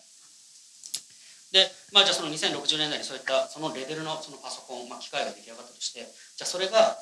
[1.52, 6.98] でまあじゃあその2060年代にそういったそのレベルのそのパソコン、まあ、機械が出来上がったとしてじゃあそれが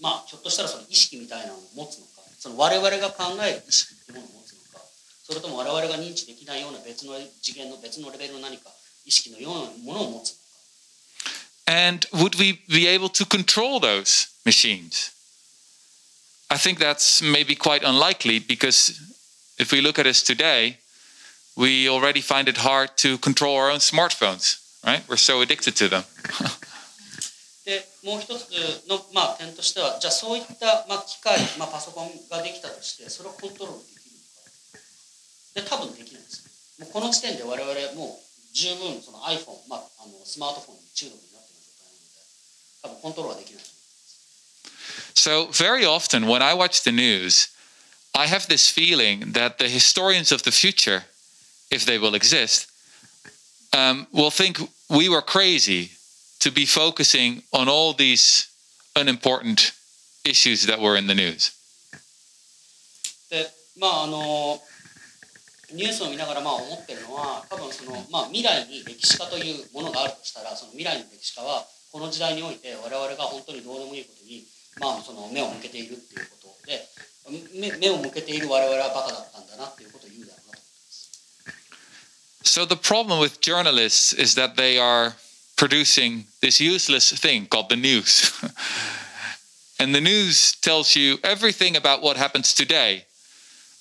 [0.00, 4.84] まあひょっとしたらその意識みたいなのを持つのかその我々が考える意識っていうものを持つのか
[5.24, 8.68] それとも我々が認知できないような別の次元の別のレベルの何か
[9.06, 10.41] 意識のようなものを持つのか
[11.71, 15.11] And would we be able to control those machines?
[16.49, 18.97] I think that's maybe quite unlikely because
[19.59, 20.77] if we look at us today,
[21.57, 25.03] we already find it hard to control our own smartphones, right?
[25.09, 26.03] We're so addicted to them.
[27.67, 28.47] でもう一つ
[28.87, 34.15] の、まあ、点としてはじゃあそういった、まあ、機械、まあ、パソコンができたとしてそれをコントロールできる
[35.59, 36.47] のかで多分できないです
[36.79, 37.67] もうこの時点で我々
[37.99, 41.30] もう十分その iPhone、まあ、あのスマートフォンに中毒に
[42.81, 43.63] 多分コントロールはできない
[45.13, 47.49] So, very often when I watch the news,
[48.13, 51.05] I have this feeling that the historians of the future,
[51.71, 52.67] if they will exist,
[53.73, 55.91] um, will think we were crazy
[56.39, 58.47] to be focusing on all these
[58.95, 59.73] unimportant
[60.23, 61.51] issues that were in the news.
[63.29, 64.61] でまああの
[65.73, 74.43] ニュースを見ながらまあ思ってるのは多分その、まあ、未来に歴史家というものがあるとしたらその未来の歴史家は この時代において我々が本当にどうでもいいことに、
[74.79, 76.83] まあ、その目を向けているっていうことで
[77.59, 81.49] 目目を向けている我々はバカだったんだなっていうことを言うだろうなと思ってます。
[82.43, 85.15] So, the problem with journalists is that they are
[85.57, 88.31] producing this useless thing called the news.
[89.79, 93.05] and the news tells you everything about what happens today,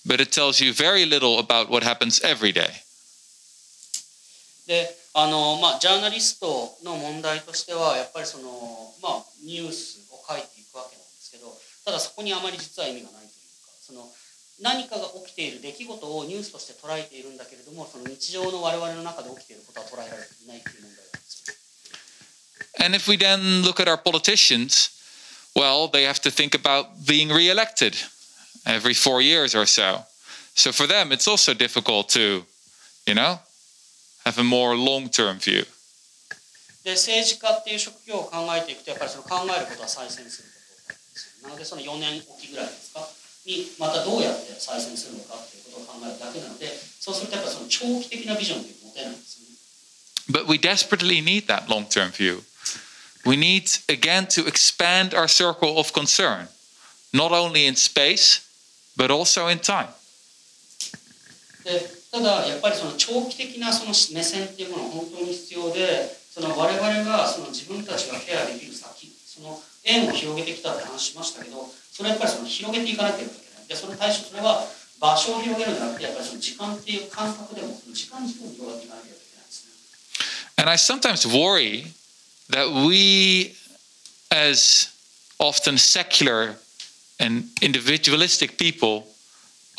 [0.04, 2.82] but it tells you very little about what happens every day.
[4.66, 8.47] で あのまあ、ジャーナリストの問題としてはやっぱりその、
[9.03, 11.51] まあ、ニュースを書いていくわけなんですけど
[11.83, 14.07] ただそこにあまり実は意味がないというかその
[14.63, 21.55] 何かが起きている出来事をニュースとして捉えているんだけれどもその日常の我々の中で起きていることは捉えられていないという問題なんですよ。
[22.79, 24.95] And if we then look at our politicians,
[25.55, 27.97] well, they have to think about being reelected
[28.65, 30.05] every four years or so.
[30.55, 32.45] So for them, it's also difficult to,
[33.05, 33.39] you know,
[34.24, 35.66] have a more long term view.
[36.86, 40.48] で政治家っていう職業を考えていくとやっぱりその考えることは再選する
[40.86, 43.02] ことなんですよなのでその4年おきぐらいですか
[43.42, 49.56] にまたどうやって再選するのかっていうことを考えるだけなのでそうするとやっぱりその長期的なビジョンっていうのを持てないんですよね。
[50.30, 52.42] But we desperately need that long term view.
[53.26, 56.46] We need, again, to expand our circle of concern,
[57.12, 58.46] not only in space,
[58.96, 59.88] but also in time.
[61.64, 73.67] で ただやっぱりその長期的なその目線っていうものは本当に必要でその我々がその自分たちがケアできる先その円を広げてきたって話しましたけどそれはやっぱりその広げていかなければいけない。
[73.67, 74.67] でそれ対象それは
[74.99, 79.71] 場所を広げるんじゃなくてやっぱりその時間っていう感覚でもその時間軸に広がっていかなければいけないですね。
[80.57, 81.93] And I sometimes worry
[82.51, 83.55] that we,
[84.29, 84.91] as
[85.39, 86.55] often secular
[87.19, 89.07] and individualistic people,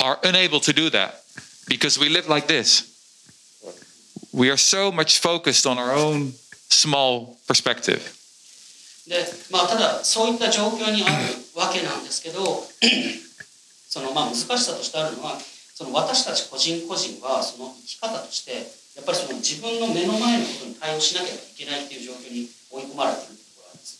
[0.00, 1.21] are unable to do that.
[1.71, 2.83] because we live like this.
[4.33, 6.33] We are so much focused on our own
[6.69, 8.13] small perspective.
[9.07, 11.13] でまあ、ただそういった状況にある
[11.55, 12.67] わけなんですけど
[13.87, 18.51] そのまあ難しさとしてあるのはその私たち個人個人はその生き方として
[18.97, 23.99] やっぱりその自分の目の前のことに対応しなければいけないっていう状況に追い込まれているところがあるんです。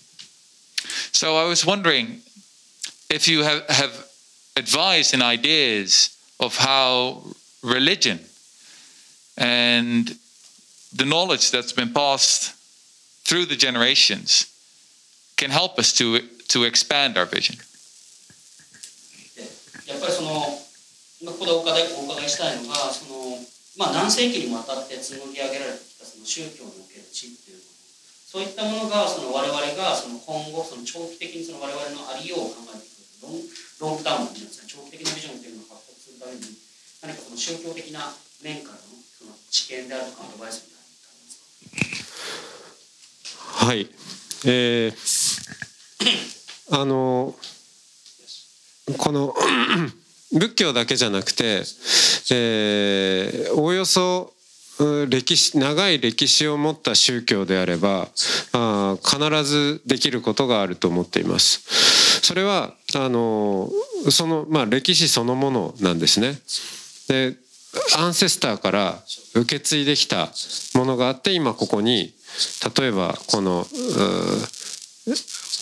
[1.14, 2.20] So I was wondering
[3.10, 3.92] if you have, have
[4.58, 7.22] advice and ideas of how
[7.63, 8.21] religion
[9.39, 10.17] and
[10.93, 12.55] the knowledge that's been passed
[13.25, 14.53] through the generations
[15.37, 17.57] can help us to, to expand our vision.
[19.35, 19.43] で
[19.91, 20.45] やっぱりその
[21.25, 23.39] まあここでお伺いお伺いしたいのがその、
[23.79, 33.39] まあ、何世紀にもわたって紡ぎ上げられてきたその宗教における知っていうものそういったものがその我々がその今後その長期的にその我々のありようを考えていくロン
[33.81, 36.43] ロングタームのビジョンですね長期的なビジョンというのを獲得するために
[37.03, 38.01] 何かその宗教的な
[38.43, 38.81] 面からの
[39.19, 42.57] その知見であるとかアドバイスみたいなのってありま
[43.27, 43.67] すか？
[43.67, 43.89] はい、
[44.47, 44.93] えー
[46.75, 47.35] あの
[48.99, 49.35] この
[50.33, 51.63] 仏教だけじゃなくて、
[52.31, 54.33] えーおおよそ
[55.09, 58.09] 歴史長い歴史を持った宗教であれば
[58.53, 62.21] あ必ずできることがあると思っています。
[62.23, 63.71] それはあの
[64.11, 66.39] その、まあ、歴史そのものなんですね。
[67.13, 67.37] で
[67.99, 68.99] アンセスターから
[69.35, 70.31] 受け継いできた
[70.75, 72.15] ものがあって今ここに
[72.79, 73.67] 例えばこの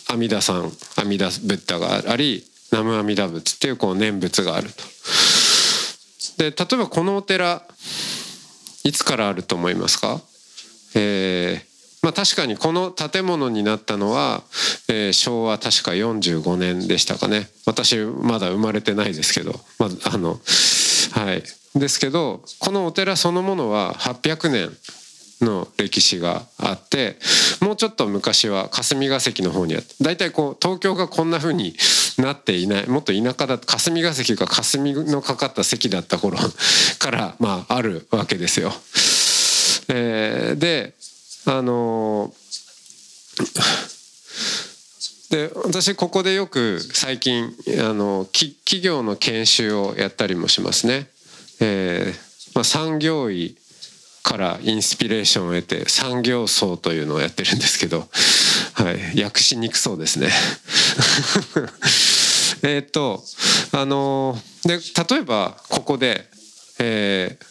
[0.08, 4.84] 阿弥陀さん阿弥陀ブッダがあり南無阿弥陀仏っていうこう念仏があると。
[6.38, 7.62] で例えばこのお寺
[8.84, 10.20] いつからあると思いますか、
[10.94, 11.70] えー
[12.02, 14.42] まあ、確かにこの建物になったのは、
[14.88, 20.40] えー昭和確か45年でしたかね私まだ生まれてないですけど、まあ、あの
[21.10, 21.42] はい
[21.74, 24.70] ですけどこのお寺そのものは800年
[25.40, 27.16] の歴史があって
[27.60, 31.74] もうちょっと昔は霞が関の方にあって大体こう東京がこんな風に
[32.18, 36.38] なっていないもっと田舎だ霞が関が霞のかかった関だった頃
[36.98, 38.72] からまああるわけですよ。
[39.88, 40.94] えーで
[41.46, 42.32] あの
[45.30, 51.06] で私ここでよく最近あの企業の研修をやったりもしますね。
[51.60, 53.56] えーまあ、産業医
[54.24, 58.08] からインスピレーションを得て産業層というのをやってるんですけど、
[58.74, 60.30] はい、訳しにくそうですね。
[62.62, 63.24] えっと
[63.72, 64.78] あので
[65.10, 66.28] 例えばここで、
[66.80, 67.46] えー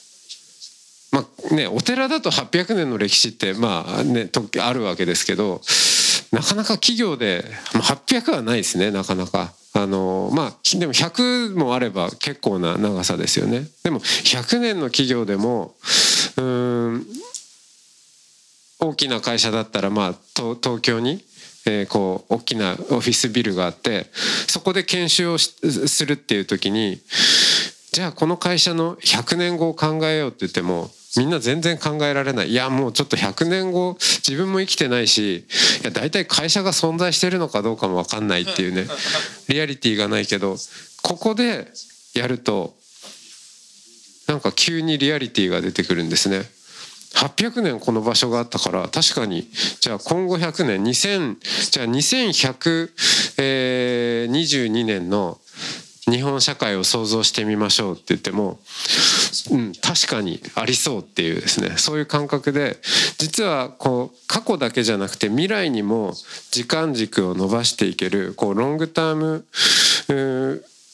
[1.12, 5.62] まあね、お寺だと800年の歴史ってまあねあるわけですけど
[6.32, 9.54] なかなか企業で、まあ、800はないですねなかなか。
[9.72, 13.68] あのまあでも100もあれば結構な長さですよね。
[13.84, 15.76] でも100年の企業でも
[16.38, 17.06] うん
[18.80, 21.24] 大きな会社だったらまあ東東京に、
[21.66, 24.08] えーこう大きなオフィスビルがあって
[24.48, 27.00] そこで研修をするっていう時に
[27.92, 35.43] じゃあこの会社の100年後を考えようって言ってもみんな全然考えられないいやもうちょっと100年後自分も生きてないしい
[35.84, 38.86] や大体会社が存在してるのかどうかも分かんないっていうね
[39.49, 40.57] リアリティがないけど
[41.01, 41.68] ここで
[42.14, 42.76] やると
[44.28, 46.47] なんか急にリアリティが出てくるんですね。
[47.16, 49.49] 800年この場所があったから確かに
[49.80, 51.38] じゃあ今後100年2000
[51.72, 55.39] じゃあ2122年の
[56.10, 58.60] 日本社会を想像してみましょうって言っても、
[59.51, 62.78] うん、確かにありそうっていうですねそういう感覚で
[63.18, 66.14] 実はこう過去だけじゃなくて未来にも
[66.51, 69.45] 時間軸を伸ばしていけるこうロングターム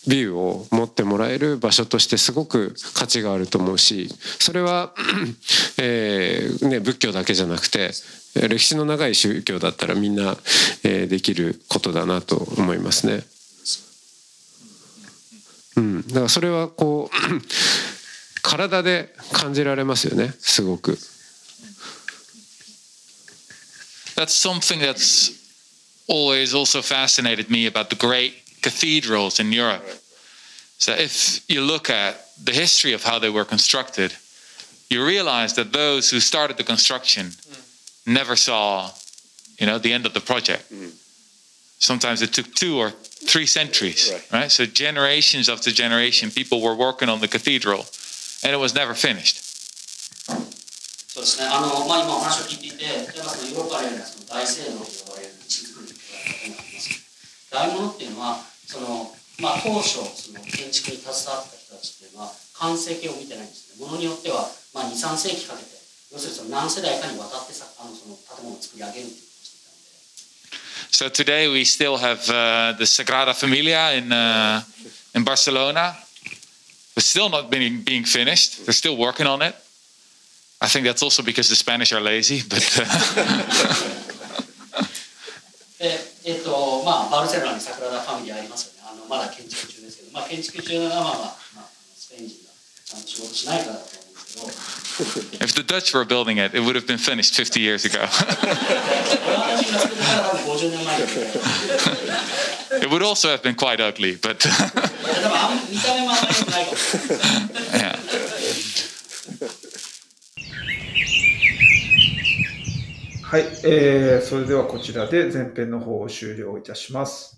[0.07, 4.09] ビューを持ってもらえる場所としてすごく価値があると思うし
[4.39, 4.93] それは、
[5.79, 7.91] えーね、仏教だけじゃなくて
[8.35, 10.35] 歴史の長い宗教だったらみんな、
[10.83, 13.23] えーできることだなと思いますね。
[15.76, 20.98] うん、だからそれはこう 体で感じられますよねすごく。
[24.16, 25.32] That's something that's
[26.08, 29.82] always also fascinated me about the great cathedrals in Europe.
[30.78, 34.12] So if you look at the history of how they were constructed,
[34.90, 37.32] you realize that those who started the construction
[38.06, 38.90] never saw,
[39.58, 40.70] you know, the end of the project.
[41.79, 42.91] Sometimes it took two or
[43.27, 44.51] three centuries, right?
[44.51, 47.85] So generations after generation, people were working on the cathedral,
[48.43, 49.43] and it was never finished.
[51.15, 56.91] そうですね、あのまあ、今お話を聞いていて、例えばそのヨーロッパにあるその大聖堂と呼ばれる道作りというのがあります。
[57.55, 63.85] 大物っていうのは、そのまあ、当初その建築に携わった人たちっていうのは、完成形を見てないんですね。
[63.85, 65.75] ものによっては、まあ、2、3世紀かけて、
[66.11, 69.24] 要するにその何世代かにわたってさあのその建物を作り上げるっていう
[70.90, 74.62] So today we still have uh, the Sagrada Familia in uh,
[75.14, 75.96] in Barcelona.
[76.96, 78.66] It's still not being being finished.
[78.66, 79.54] They're still working on it.
[80.60, 82.42] I think that's also because the Spanish are lazy.
[82.48, 84.00] But uh,
[85.80, 88.80] で、えっ、と、まあ、バルセロナにサグラダ・ファミリアありますよね。
[88.84, 91.24] あの、まだ建築中ですけど、まあ、建築中なのは、まあ、まあ、
[91.56, 92.52] まあ、スペイン人が
[92.84, 93.93] ちゃんと仕事しないからだと思うんですけど、
[95.41, 97.99] if the Dutch were building it, it would have been finished 50 years ago.
[97.99, 98.01] オ
[99.31, 101.03] ランダ人が作ったら多分50年前に。
[102.81, 107.27] it would also have been quite ugly, but 多分あん見た目もあんまり良くないかもしれな
[107.81, 107.91] い。
[107.91, 107.95] yeah.
[113.27, 117.34] はい、えーそれではこちらで前編の方を終了いたします。